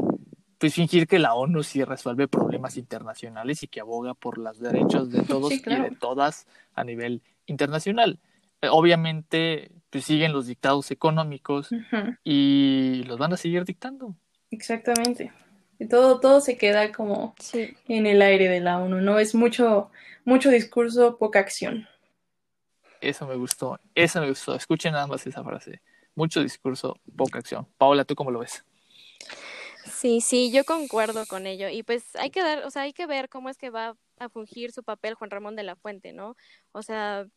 pues 0.59 0.75
fingir 0.75 1.07
que 1.07 1.19
la 1.19 1.33
ONU 1.33 1.63
sí 1.63 1.83
resuelve 1.83 2.27
problemas 2.27 2.77
internacionales 2.77 3.63
y 3.63 3.67
que 3.67 3.79
aboga 3.79 4.13
por 4.13 4.37
los 4.37 4.59
derechos 4.59 5.09
de 5.09 5.21
todos 5.23 5.53
y 5.53 5.61
de 5.61 5.95
todas 5.99 6.45
a 6.75 6.83
nivel 6.83 7.21
internacional. 7.47 8.19
Eh, 8.61 8.67
obviamente, 8.69 9.71
pues 9.89 10.03
siguen 10.03 10.33
los 10.33 10.47
dictados 10.47 10.91
económicos 10.91 11.69
y 12.23 13.03
los 13.07 13.17
van 13.17 13.33
a 13.33 13.37
seguir 13.37 13.63
dictando. 13.63 14.15
Exactamente. 14.51 15.31
Y 15.79 15.87
todo, 15.87 16.19
todo 16.19 16.41
se 16.41 16.57
queda 16.57 16.91
como 16.91 17.35
en 17.87 18.05
el 18.05 18.21
aire 18.21 18.49
de 18.49 18.59
la 18.59 18.79
ONU, 18.79 18.99
¿no? 18.99 19.17
Es 19.17 19.33
mucho, 19.33 19.89
mucho 20.25 20.49
discurso, 20.49 21.17
poca 21.17 21.39
acción. 21.39 21.87
Eso 22.99 23.25
me 23.25 23.35
gustó, 23.35 23.79
eso 23.95 24.19
me 24.19 24.27
gustó. 24.27 24.55
Escuchen 24.55 24.91
nada 24.91 25.07
más 25.07 25.25
esa 25.25 25.41
frase. 25.41 25.81
Mucho 26.15 26.43
discurso, 26.43 26.99
poca 27.15 27.39
acción. 27.39 27.65
Paola, 27.77 28.03
¿tú 28.03 28.13
cómo 28.13 28.29
lo 28.29 28.39
ves? 28.39 28.65
Sí, 29.91 30.21
sí, 30.21 30.51
yo 30.51 30.63
concuerdo 30.65 31.25
con 31.25 31.47
ello. 31.47 31.69
Y 31.69 31.83
pues 31.83 32.15
hay 32.15 32.29
que 32.29 32.41
dar, 32.41 32.65
o 32.65 32.71
sea, 32.71 32.83
hay 32.83 32.93
que 32.93 33.05
ver 33.07 33.29
cómo 33.29 33.49
es 33.49 33.57
que 33.57 33.69
va 33.69 33.95
a 34.19 34.29
fungir 34.29 34.71
su 34.71 34.83
papel 34.83 35.15
Juan 35.15 35.29
Ramón 35.31 35.55
de 35.55 35.63
la 35.63 35.75
Fuente, 35.75 36.13
¿no? 36.13 36.35
O 36.71 36.81
sea, 36.83 37.27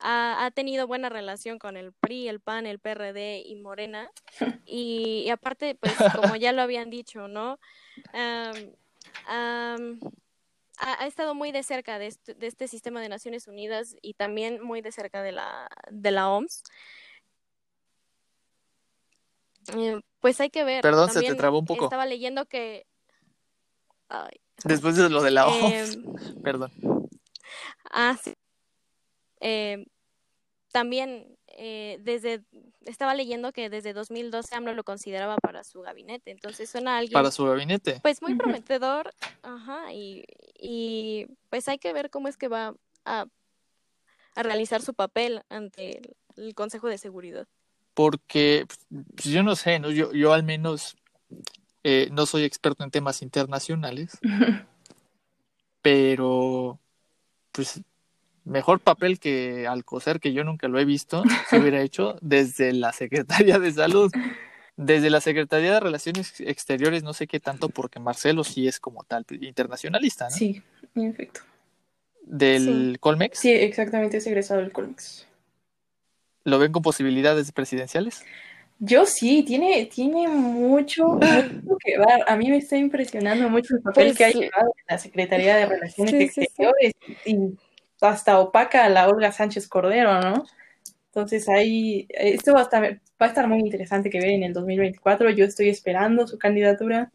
ha, 0.00 0.50
tenido 0.54 0.86
buena 0.86 1.08
relación 1.08 1.58
con 1.58 1.76
el 1.76 1.92
PRI, 1.92 2.28
el 2.28 2.40
PAN, 2.40 2.66
el 2.66 2.78
PRD 2.78 3.42
y 3.44 3.56
Morena. 3.56 4.10
Y, 4.66 5.28
aparte, 5.30 5.74
pues 5.76 5.94
como 6.14 6.36
ya 6.36 6.52
lo 6.52 6.62
habían 6.62 6.90
dicho, 6.90 7.28
¿no? 7.28 7.58
ha, 8.12 8.52
estado 11.06 11.34
muy 11.34 11.52
de 11.52 11.62
cerca 11.62 11.98
de 11.98 12.06
este, 12.08 12.34
de 12.34 12.46
este, 12.46 12.68
sistema 12.68 13.00
de 13.00 13.08
Naciones 13.08 13.46
Unidas 13.46 13.96
y 14.02 14.14
también 14.14 14.62
muy 14.62 14.80
de 14.80 14.92
cerca 14.92 15.22
de 15.22 15.32
la, 15.32 15.68
de 15.90 16.10
la 16.10 16.30
OMS. 16.30 16.62
Eh, 19.76 20.00
pues 20.24 20.40
hay 20.40 20.48
que 20.48 20.64
ver. 20.64 20.80
Perdón, 20.80 21.10
se 21.10 21.20
te 21.20 21.34
trabó 21.34 21.58
un 21.58 21.66
poco. 21.66 21.84
Estaba 21.84 22.06
leyendo 22.06 22.46
que. 22.46 22.86
Después 24.64 24.96
de 24.96 25.10
lo 25.10 25.20
de 25.20 25.30
la 25.30 25.46
OMS. 25.46 25.96
Em, 25.96 26.04
Perdón. 26.42 26.72
Ah, 27.90 28.16
sí. 28.24 28.32
Em, 29.40 29.84
también 30.72 31.36
eh, 31.48 31.98
desde 32.00 32.42
estaba 32.86 33.14
leyendo 33.14 33.52
que 33.52 33.68
desde 33.68 33.92
2012 33.92 34.54
AMLO 34.54 34.72
lo 34.72 34.82
consideraba 34.82 35.36
para 35.36 35.62
su 35.62 35.82
gabinete, 35.82 36.30
entonces 36.30 36.70
suena 36.70 36.96
alguien 36.96 37.12
para 37.12 37.30
su 37.30 37.44
gabinete. 37.44 38.00
Pues 38.00 38.22
muy 38.22 38.34
prometedor, 38.34 39.12
ajá, 39.42 39.92
y, 39.92 40.24
y 40.58 41.26
pues 41.50 41.68
hay 41.68 41.76
que 41.76 41.92
ver 41.92 42.08
cómo 42.08 42.28
es 42.28 42.38
que 42.38 42.48
va 42.48 42.74
a, 43.04 43.26
a 44.36 44.42
realizar 44.42 44.80
su 44.80 44.94
papel 44.94 45.42
ante 45.50 46.00
el, 46.36 46.54
Consejo 46.54 46.88
de 46.88 46.96
Seguridad. 46.96 47.46
Porque 47.94 48.66
pues, 49.14 49.26
yo 49.26 49.42
no 49.42 49.56
sé, 49.56 49.78
¿no? 49.78 49.90
Yo, 49.90 50.12
yo 50.12 50.32
al 50.32 50.42
menos 50.42 50.96
eh, 51.84 52.08
no 52.12 52.26
soy 52.26 52.44
experto 52.44 52.82
en 52.84 52.90
temas 52.90 53.22
internacionales, 53.22 54.18
pero 55.82 56.80
pues 57.52 57.80
mejor 58.44 58.80
papel 58.80 59.18
que 59.18 59.66
Alcocer, 59.66 60.20
que 60.20 60.32
yo 60.32 60.44
nunca 60.44 60.68
lo 60.68 60.78
he 60.78 60.84
visto, 60.84 61.22
se 61.48 61.58
hubiera 61.58 61.80
hecho 61.80 62.16
desde 62.20 62.72
la 62.72 62.92
Secretaría 62.92 63.58
de 63.58 63.72
Salud. 63.72 64.12
Desde 64.76 65.08
la 65.08 65.20
Secretaría 65.20 65.74
de 65.74 65.78
Relaciones 65.80 66.40
Exteriores, 66.40 67.04
no 67.04 67.12
sé 67.12 67.28
qué 67.28 67.38
tanto, 67.38 67.68
porque 67.68 68.00
Marcelo 68.00 68.42
sí 68.42 68.66
es 68.66 68.80
como 68.80 69.04
tal 69.04 69.24
internacionalista, 69.40 70.24
¿no? 70.24 70.34
Sí, 70.34 70.62
en 70.96 71.10
efecto. 71.10 71.42
¿Del 72.22 72.96
Colmex? 72.98 73.38
Sí, 73.38 73.52
exactamente, 73.52 74.16
es 74.16 74.26
egresado 74.26 74.60
del 74.60 74.72
Colmex. 74.72 75.28
¿Lo 76.44 76.58
ven 76.58 76.72
con 76.72 76.82
posibilidades 76.82 77.50
presidenciales? 77.52 78.22
Yo 78.78 79.06
sí, 79.06 79.44
tiene, 79.44 79.86
tiene 79.86 80.28
mucho, 80.28 81.18
que 81.20 81.96
dar. 81.98 82.24
A 82.26 82.36
mí 82.36 82.50
me 82.50 82.58
está 82.58 82.76
impresionando 82.76 83.48
mucho 83.48 83.76
el 83.76 83.82
papel 83.82 84.08
pues 84.08 84.18
que 84.18 84.24
ha 84.24 84.30
llevado 84.30 84.74
en 84.76 84.84
la 84.88 84.98
Secretaría 84.98 85.56
de 85.56 85.66
Relaciones 85.66 86.36
Exteriores. 86.36 86.92
Y 87.24 87.36
hasta 88.00 88.38
opaca 88.38 88.84
a 88.84 88.88
la 88.88 89.08
Olga 89.08 89.32
Sánchez 89.32 89.68
Cordero, 89.68 90.20
¿no? 90.20 90.44
Entonces 91.06 91.48
ahí, 91.48 92.06
esto 92.10 92.52
va 92.52 92.60
a, 92.60 92.62
estar, 92.64 92.82
va 92.82 93.26
a 93.26 93.26
estar 93.26 93.48
muy 93.48 93.60
interesante 93.60 94.10
que 94.10 94.18
ver 94.18 94.30
en 94.30 94.42
el 94.42 94.52
2024. 94.52 95.30
Yo 95.30 95.44
estoy 95.44 95.68
esperando 95.68 96.26
su 96.26 96.38
candidatura. 96.38 97.12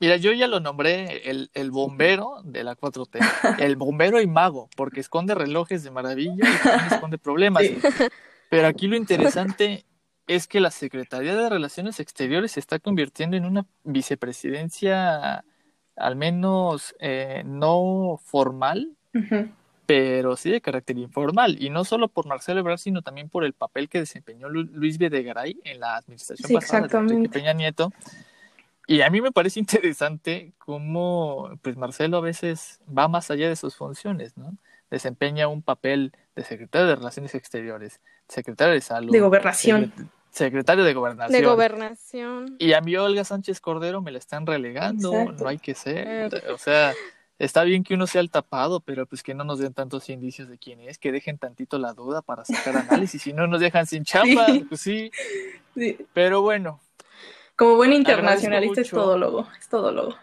Mira, 0.00 0.16
yo 0.16 0.32
ya 0.32 0.46
lo 0.46 0.60
nombré 0.60 1.28
el, 1.30 1.50
el 1.54 1.70
bombero 1.70 2.40
de 2.44 2.62
la 2.64 2.76
4T, 2.76 3.18
el 3.58 3.76
bombero 3.76 4.20
y 4.20 4.26
mago, 4.26 4.68
porque 4.76 5.00
esconde 5.00 5.34
relojes 5.34 5.82
de 5.82 5.90
maravilla 5.90 6.34
y 6.48 6.62
también 6.62 6.92
esconde 6.92 7.18
problemas. 7.18 7.64
Pero 8.50 8.66
aquí 8.66 8.86
lo 8.86 8.96
interesante 8.96 9.84
es 10.26 10.46
que 10.46 10.60
la 10.60 10.70
Secretaría 10.70 11.34
de 11.34 11.48
Relaciones 11.48 12.00
Exteriores 12.00 12.52
se 12.52 12.60
está 12.60 12.78
convirtiendo 12.78 13.36
en 13.36 13.44
una 13.44 13.66
vicepresidencia, 13.84 15.44
al 15.96 16.16
menos 16.16 16.94
eh, 17.00 17.42
no 17.44 18.20
formal, 18.22 18.96
pero 19.86 20.36
sí 20.36 20.50
de 20.50 20.60
carácter 20.60 20.98
informal. 20.98 21.56
Y 21.62 21.70
no 21.70 21.84
solo 21.84 22.08
por 22.08 22.26
Marcelo 22.26 22.60
Ebrard, 22.60 22.78
sino 22.78 23.02
también 23.02 23.30
por 23.30 23.44
el 23.44 23.54
papel 23.54 23.88
que 23.88 23.98
desempeñó 23.98 24.48
Luis 24.48 24.98
Videgaray 24.98 25.58
en 25.64 25.80
la 25.80 25.96
administración 25.96 26.52
pasada 26.52 26.86
de 26.86 27.28
Peña 27.30 27.54
Nieto. 27.54 27.90
Y 28.90 29.02
a 29.02 29.10
mí 29.10 29.20
me 29.20 29.30
parece 29.30 29.60
interesante 29.60 30.54
cómo 30.56 31.50
pues 31.60 31.76
Marcelo 31.76 32.16
a 32.16 32.22
veces 32.22 32.80
va 32.88 33.06
más 33.06 33.30
allá 33.30 33.46
de 33.46 33.54
sus 33.54 33.76
funciones, 33.76 34.38
¿no? 34.38 34.56
Desempeña 34.90 35.46
un 35.46 35.60
papel 35.60 36.12
de 36.34 36.42
secretario 36.42 36.88
de 36.88 36.96
Relaciones 36.96 37.34
Exteriores, 37.34 38.00
secretario 38.28 38.72
de 38.72 38.80
Salud, 38.80 39.12
de 39.12 39.20
Gobernación, 39.20 39.92
secretario 40.30 40.84
de 40.84 40.94
Gobernación. 40.94 41.38
De 41.38 41.46
Gobernación. 41.46 42.56
Y 42.58 42.72
a 42.72 42.80
mí 42.80 42.96
Olga 42.96 43.24
Sánchez 43.24 43.60
Cordero 43.60 44.00
me 44.00 44.10
la 44.10 44.16
están 44.16 44.46
relegando, 44.46 45.12
no 45.32 45.48
hay 45.48 45.58
que 45.58 45.74
ser. 45.74 46.42
O 46.50 46.56
sea, 46.56 46.94
está 47.38 47.64
bien 47.64 47.84
que 47.84 47.92
uno 47.92 48.06
sea 48.06 48.22
el 48.22 48.30
tapado, 48.30 48.80
pero 48.80 49.04
pues 49.04 49.22
que 49.22 49.34
no 49.34 49.44
nos 49.44 49.58
den 49.58 49.74
tantos 49.74 50.08
indicios 50.08 50.48
de 50.48 50.56
quién 50.56 50.80
es, 50.80 50.96
que 50.96 51.12
dejen 51.12 51.36
tantito 51.36 51.78
la 51.78 51.92
duda 51.92 52.22
para 52.22 52.46
sacar 52.46 52.74
análisis, 52.90 53.20
si 53.20 53.34
no 53.34 53.46
nos 53.46 53.60
dejan 53.60 53.86
sin 53.86 54.04
chamba, 54.04 54.46
pues 54.66 54.80
sí. 54.80 55.10
Pero 56.14 56.40
bueno. 56.40 56.80
Como 57.58 57.74
buen 57.74 57.92
internacionalista 57.92 58.82
es 58.82 58.90
todólogo, 58.90 59.48
es 59.58 59.68
todólogo. 59.68 60.14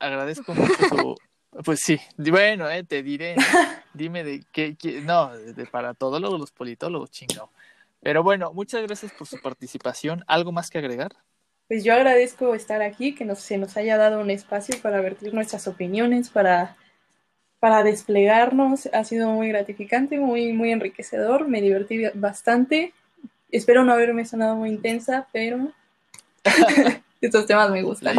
Agradezco 0.00 0.52
mucho 0.52 0.74
su, 0.88 1.14
pues 1.64 1.78
sí, 1.78 2.00
bueno, 2.16 2.68
eh, 2.68 2.82
te 2.82 3.04
diré, 3.04 3.36
dime 3.94 4.24
de 4.24 4.44
qué, 4.50 4.76
no, 5.04 5.28
de, 5.36 5.64
para 5.66 5.94
todólogos, 5.94 6.40
los 6.40 6.50
politólogos, 6.50 7.12
chingado. 7.12 7.50
Pero 8.02 8.24
bueno, 8.24 8.52
muchas 8.52 8.82
gracias 8.82 9.12
por 9.12 9.28
su 9.28 9.40
participación. 9.40 10.24
¿Algo 10.26 10.50
más 10.50 10.70
que 10.70 10.78
agregar? 10.78 11.12
Pues 11.68 11.84
yo 11.84 11.94
agradezco 11.94 12.52
estar 12.52 12.82
aquí, 12.82 13.14
que 13.14 13.24
nos, 13.24 13.38
se 13.38 13.56
nos 13.56 13.76
haya 13.76 13.96
dado 13.96 14.20
un 14.20 14.30
espacio 14.30 14.74
para 14.82 15.00
vertir 15.00 15.32
nuestras 15.32 15.68
opiniones, 15.68 16.30
para, 16.30 16.76
para 17.60 17.84
desplegarnos. 17.84 18.86
Ha 18.92 19.04
sido 19.04 19.30
muy 19.30 19.50
gratificante, 19.50 20.18
muy, 20.18 20.52
muy 20.52 20.72
enriquecedor. 20.72 21.46
Me 21.46 21.60
divertí 21.60 22.02
bastante. 22.14 22.92
Espero 23.52 23.84
no 23.84 23.92
haberme 23.92 24.24
sonado 24.24 24.56
muy 24.56 24.70
intensa, 24.70 25.28
pero 25.32 25.72
estos 27.20 27.46
temas 27.46 27.70
me 27.70 27.82
gustan. 27.82 28.16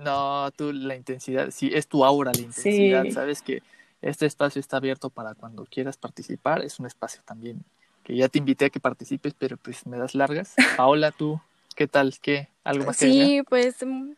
no, 0.00 0.50
tú, 0.52 0.72
la 0.72 0.96
intensidad, 0.96 1.50
sí, 1.50 1.70
es 1.72 1.86
tu 1.86 2.04
aura 2.04 2.32
la 2.34 2.40
intensidad. 2.40 3.04
Sabes 3.10 3.42
que 3.42 3.62
este 4.02 4.26
espacio 4.26 4.60
está 4.60 4.76
abierto 4.76 5.10
para 5.10 5.34
cuando 5.34 5.64
quieras 5.64 5.96
participar. 5.96 6.62
Es 6.62 6.78
un 6.78 6.86
espacio 6.86 7.22
también 7.24 7.64
que 8.02 8.14
ya 8.14 8.28
te 8.28 8.38
invité 8.38 8.66
a 8.66 8.70
que 8.70 8.80
participes, 8.80 9.34
pero 9.34 9.56
pues 9.56 9.86
me 9.86 9.96
das 9.96 10.14
largas. 10.14 10.54
Paola, 10.76 11.10
tú, 11.10 11.40
¿qué 11.74 11.88
tal? 11.88 12.14
¿Qué? 12.20 12.48
¿Algo 12.62 12.84
más 12.84 12.98
que 12.98 13.06
Sí, 13.06 13.42
pues 13.48 13.76
mm, 13.84 14.12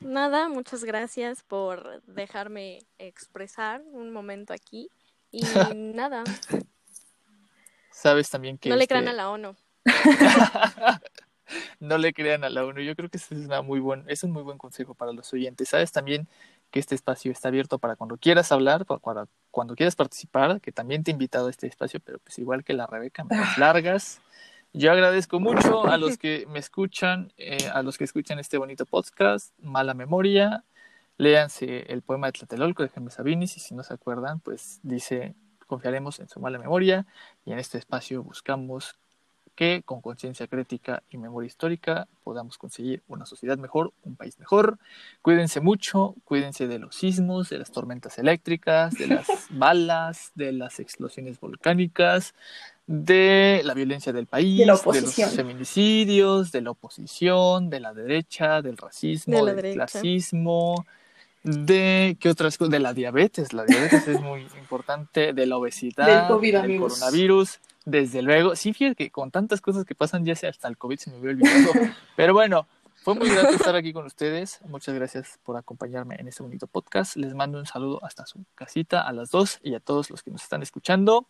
nada, 0.00 0.48
muchas 0.48 0.84
gracias 0.84 1.42
por 1.42 2.02
dejarme 2.06 2.78
expresar 2.98 3.82
un 3.92 4.12
momento 4.12 4.52
aquí. 4.52 4.90
Y 5.32 5.42
nada. 5.74 6.22
Sabes 7.90 8.30
también 8.30 8.58
que... 8.58 8.68
No 8.68 8.76
le 8.76 8.86
crean 8.86 9.04
este 9.04 9.10
a 9.10 9.16
la 9.16 9.30
ONU. 9.30 9.56
no 11.80 11.98
le 11.98 12.12
crean 12.12 12.44
a 12.44 12.50
la 12.50 12.64
ONU. 12.64 12.80
Yo 12.80 12.94
creo 12.96 13.08
que 13.08 13.18
es, 13.18 13.30
una 13.30 13.62
muy 13.62 13.80
buen, 13.80 14.04
es 14.08 14.24
un 14.24 14.32
muy 14.32 14.42
buen 14.42 14.58
consejo 14.58 14.94
para 14.94 15.12
los 15.12 15.32
oyentes. 15.32 15.68
Sabes 15.68 15.92
también 15.92 16.28
que 16.70 16.80
este 16.80 16.94
espacio 16.94 17.32
está 17.32 17.48
abierto 17.48 17.78
para 17.78 17.96
cuando 17.96 18.16
quieras 18.16 18.52
hablar, 18.52 18.86
para 18.86 19.26
cuando 19.50 19.74
quieras 19.76 19.96
participar, 19.96 20.60
que 20.60 20.72
también 20.72 21.04
te 21.04 21.10
he 21.10 21.12
invitado 21.12 21.46
a 21.46 21.50
este 21.50 21.66
espacio, 21.66 22.00
pero 22.00 22.18
pues 22.18 22.38
igual 22.38 22.64
que 22.64 22.72
la 22.72 22.86
Rebeca, 22.86 23.24
me 23.24 23.36
las 23.36 23.58
largas. 23.58 24.20
Yo 24.72 24.92
agradezco 24.92 25.40
mucho 25.40 25.86
a 25.86 25.96
los 25.96 26.18
que 26.18 26.46
me 26.48 26.58
escuchan, 26.58 27.32
eh, 27.38 27.70
a 27.72 27.82
los 27.82 27.96
que 27.96 28.04
escuchan 28.04 28.38
este 28.38 28.58
bonito 28.58 28.84
podcast, 28.84 29.52
Mala 29.60 29.94
Memoria. 29.94 30.64
Léanse 31.18 31.90
el 31.90 32.02
poema 32.02 32.26
de 32.26 32.32
Tlatelolco 32.32 32.82
de 32.82 32.90
Jaime 32.90 33.10
Sabinis 33.10 33.56
y 33.56 33.60
si 33.60 33.74
no 33.74 33.82
se 33.82 33.94
acuerdan, 33.94 34.40
pues 34.40 34.80
dice, 34.82 35.34
confiaremos 35.66 36.20
en 36.20 36.28
su 36.28 36.40
mala 36.40 36.58
memoria 36.58 37.06
y 37.44 37.52
en 37.52 37.58
este 37.58 37.78
espacio 37.78 38.22
buscamos 38.22 38.98
que 39.56 39.82
con 39.84 40.02
conciencia 40.02 40.46
crítica 40.46 41.02
y 41.10 41.16
memoria 41.16 41.46
histórica 41.46 42.06
podamos 42.22 42.58
conseguir 42.58 43.02
una 43.08 43.24
sociedad 43.24 43.56
mejor, 43.56 43.92
un 44.04 44.14
país 44.14 44.38
mejor. 44.38 44.78
Cuídense 45.22 45.60
mucho, 45.60 46.14
cuídense 46.24 46.68
de 46.68 46.78
los 46.78 46.94
sismos, 46.94 47.48
de 47.48 47.58
las 47.58 47.72
tormentas 47.72 48.18
eléctricas, 48.18 48.94
de 48.94 49.06
las 49.08 49.26
balas, 49.50 50.30
de 50.34 50.52
las 50.52 50.78
explosiones 50.78 51.40
volcánicas, 51.40 52.34
de 52.86 53.62
la 53.64 53.74
violencia 53.74 54.12
del 54.12 54.26
país, 54.26 54.58
de, 54.58 54.66
los 54.66 54.82
feminicidios, 55.34 56.52
de 56.52 56.60
la 56.60 56.70
oposición, 56.70 57.70
de 57.70 57.80
la 57.80 57.94
derecha, 57.94 58.62
del 58.62 58.76
racismo, 58.76 59.44
del 59.46 59.74
clasismo, 59.74 60.86
de 61.42 62.16
qué 62.20 62.28
otras 62.28 62.58
cosas, 62.58 62.70
de 62.70 62.80
la 62.80 62.92
diabetes, 62.92 63.52
la 63.52 63.64
diabetes 63.64 64.06
es 64.06 64.20
muy 64.20 64.46
importante, 64.58 65.32
de 65.32 65.46
la 65.46 65.56
obesidad, 65.56 66.28
del, 66.28 66.78
coronavirus, 66.78 67.58
desde 67.86 68.20
luego. 68.20 68.54
Sí, 68.56 68.74
fíjate 68.74 68.96
que 68.96 69.10
con 69.10 69.30
tantas 69.30 69.62
cosas 69.62 69.86
que 69.86 69.94
pasan 69.94 70.26
ya 70.26 70.34
sea 70.34 70.50
hasta 70.50 70.68
el 70.68 70.76
COVID 70.76 70.98
se 70.98 71.10
me 71.10 71.16
había 71.16 71.30
olvidado. 71.30 71.72
Pero 72.16 72.34
bueno, 72.34 72.66
fue 72.96 73.14
muy 73.14 73.30
grato 73.30 73.50
estar 73.50 73.76
aquí 73.76 73.92
con 73.92 74.04
ustedes. 74.04 74.58
Muchas 74.68 74.94
gracias 74.94 75.38
por 75.44 75.56
acompañarme 75.56 76.16
en 76.18 76.26
este 76.26 76.42
bonito 76.42 76.66
podcast. 76.66 77.16
Les 77.16 77.32
mando 77.34 77.58
un 77.58 77.66
saludo 77.66 78.04
hasta 78.04 78.26
su 78.26 78.44
casita 78.56 79.02
a 79.02 79.12
las 79.12 79.30
dos 79.30 79.60
y 79.62 79.74
a 79.74 79.80
todos 79.80 80.10
los 80.10 80.24
que 80.24 80.32
nos 80.32 80.42
están 80.42 80.62
escuchando. 80.62 81.28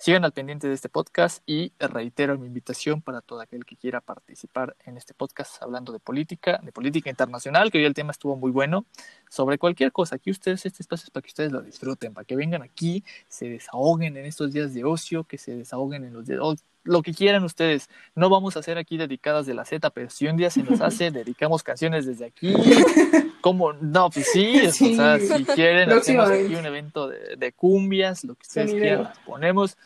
Sigan 0.00 0.24
al 0.24 0.32
pendiente 0.32 0.68
de 0.68 0.74
este 0.74 0.88
podcast 0.88 1.42
y 1.44 1.72
reitero 1.80 2.38
mi 2.38 2.46
invitación 2.46 3.02
para 3.02 3.20
todo 3.20 3.40
aquel 3.40 3.64
que 3.64 3.74
quiera 3.74 4.00
participar 4.00 4.76
en 4.84 4.96
este 4.96 5.12
podcast 5.12 5.60
hablando 5.60 5.92
de 5.92 5.98
política, 5.98 6.60
de 6.62 6.70
política 6.70 7.10
internacional, 7.10 7.72
que 7.72 7.78
hoy 7.78 7.84
el 7.84 7.94
tema 7.94 8.12
estuvo 8.12 8.36
muy 8.36 8.52
bueno, 8.52 8.86
sobre 9.28 9.58
cualquier 9.58 9.90
cosa. 9.90 10.14
Aquí 10.14 10.30
ustedes, 10.30 10.64
este 10.66 10.84
espacio 10.84 11.06
es 11.06 11.10
para 11.10 11.22
que 11.22 11.28
ustedes 11.28 11.50
lo 11.50 11.62
disfruten, 11.62 12.14
para 12.14 12.24
que 12.24 12.36
vengan 12.36 12.62
aquí, 12.62 13.02
se 13.26 13.48
desahoguen 13.48 14.16
en 14.16 14.26
estos 14.26 14.52
días 14.52 14.72
de 14.72 14.84
ocio, 14.84 15.24
que 15.24 15.36
se 15.36 15.56
desahoguen 15.56 16.04
en 16.04 16.12
los 16.12 16.26
días, 16.26 16.64
lo 16.88 17.02
que 17.02 17.12
quieran 17.12 17.44
ustedes. 17.44 17.88
No 18.14 18.30
vamos 18.30 18.56
a 18.56 18.60
hacer 18.60 18.78
aquí 18.78 18.96
dedicadas 18.96 19.46
de 19.46 19.54
la 19.54 19.64
Z, 19.64 19.90
pero 19.90 20.10
si 20.10 20.26
un 20.26 20.36
día 20.36 20.50
se 20.50 20.62
nos 20.62 20.80
hace, 20.80 21.10
dedicamos 21.12 21.62
canciones 21.62 22.06
desde 22.06 22.26
aquí. 22.26 22.54
como 23.40 23.72
No, 23.74 24.10
pues 24.10 24.30
sí, 24.32 24.66
o 24.66 24.72
sea, 24.72 25.18
si 25.18 25.44
quieren, 25.44 25.92
hacemos 25.92 26.28
aquí 26.30 26.54
un 26.54 26.66
evento 26.66 27.08
de, 27.08 27.52
cumbias, 27.52 28.24
lo 28.24 28.34
que 28.34 28.42
ustedes 28.42 28.72
quieran, 28.72 29.12
ponemos. 29.24 29.76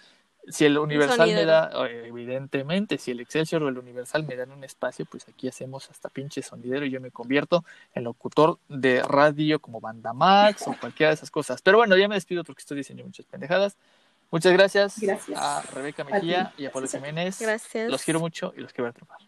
Si 0.49 0.65
el 0.65 0.77
Universal 0.77 1.33
me 1.33 1.45
da, 1.45 1.71
evidentemente, 1.89 2.99
si 2.99 3.13
el 3.13 3.21
Excelsior 3.21 3.63
o 3.63 3.69
el 3.69 3.79
Universal 3.79 4.25
me 4.27 4.35
dan 4.35 4.51
un 4.51 4.65
espacio, 4.65 5.05
pues 5.05 5.29
aquí 5.29 5.47
hacemos 5.47 5.89
hasta 5.89 6.09
pinche 6.09 6.43
sonidero 6.43 6.85
y 6.85 6.91
yo 6.91 7.01
me 7.01 7.13
convierto 7.13 7.65
en 7.95 8.03
locutor 8.03 8.59
de 8.69 9.03
radio 9.03 9.61
como 9.61 9.81
Banda 9.81 10.13
Max 10.13 10.65
o 10.67 10.75
cualquiera 10.81 11.11
de 11.11 11.15
esas 11.15 11.31
cosas. 11.31 11.63
Pero 11.63 11.79
bueno, 11.79 11.97
ya 11.97 12.09
me 12.09 12.17
despido 12.17 12.43
porque 12.43 12.61
estoy 12.61 12.79
diciendo 12.79 13.05
muchas 13.05 13.25
pendejadas. 13.27 13.77
Muchas 14.33 14.53
gracias, 14.55 14.97
a 15.37 15.63
Rebeca 15.75 16.05
Mejía 16.05 16.55
y 16.57 16.65
a 16.65 16.73
Pablo 16.73 16.89
Jiménez. 16.89 17.39
Gracias. 17.39 17.91
Los 17.91 18.03
quiero 18.03 18.19
mucho 18.19 18.55
y 18.57 18.61
los 18.61 18.73
quiero 18.73 18.85
ver 18.85 18.95
triunfar. 18.95 19.19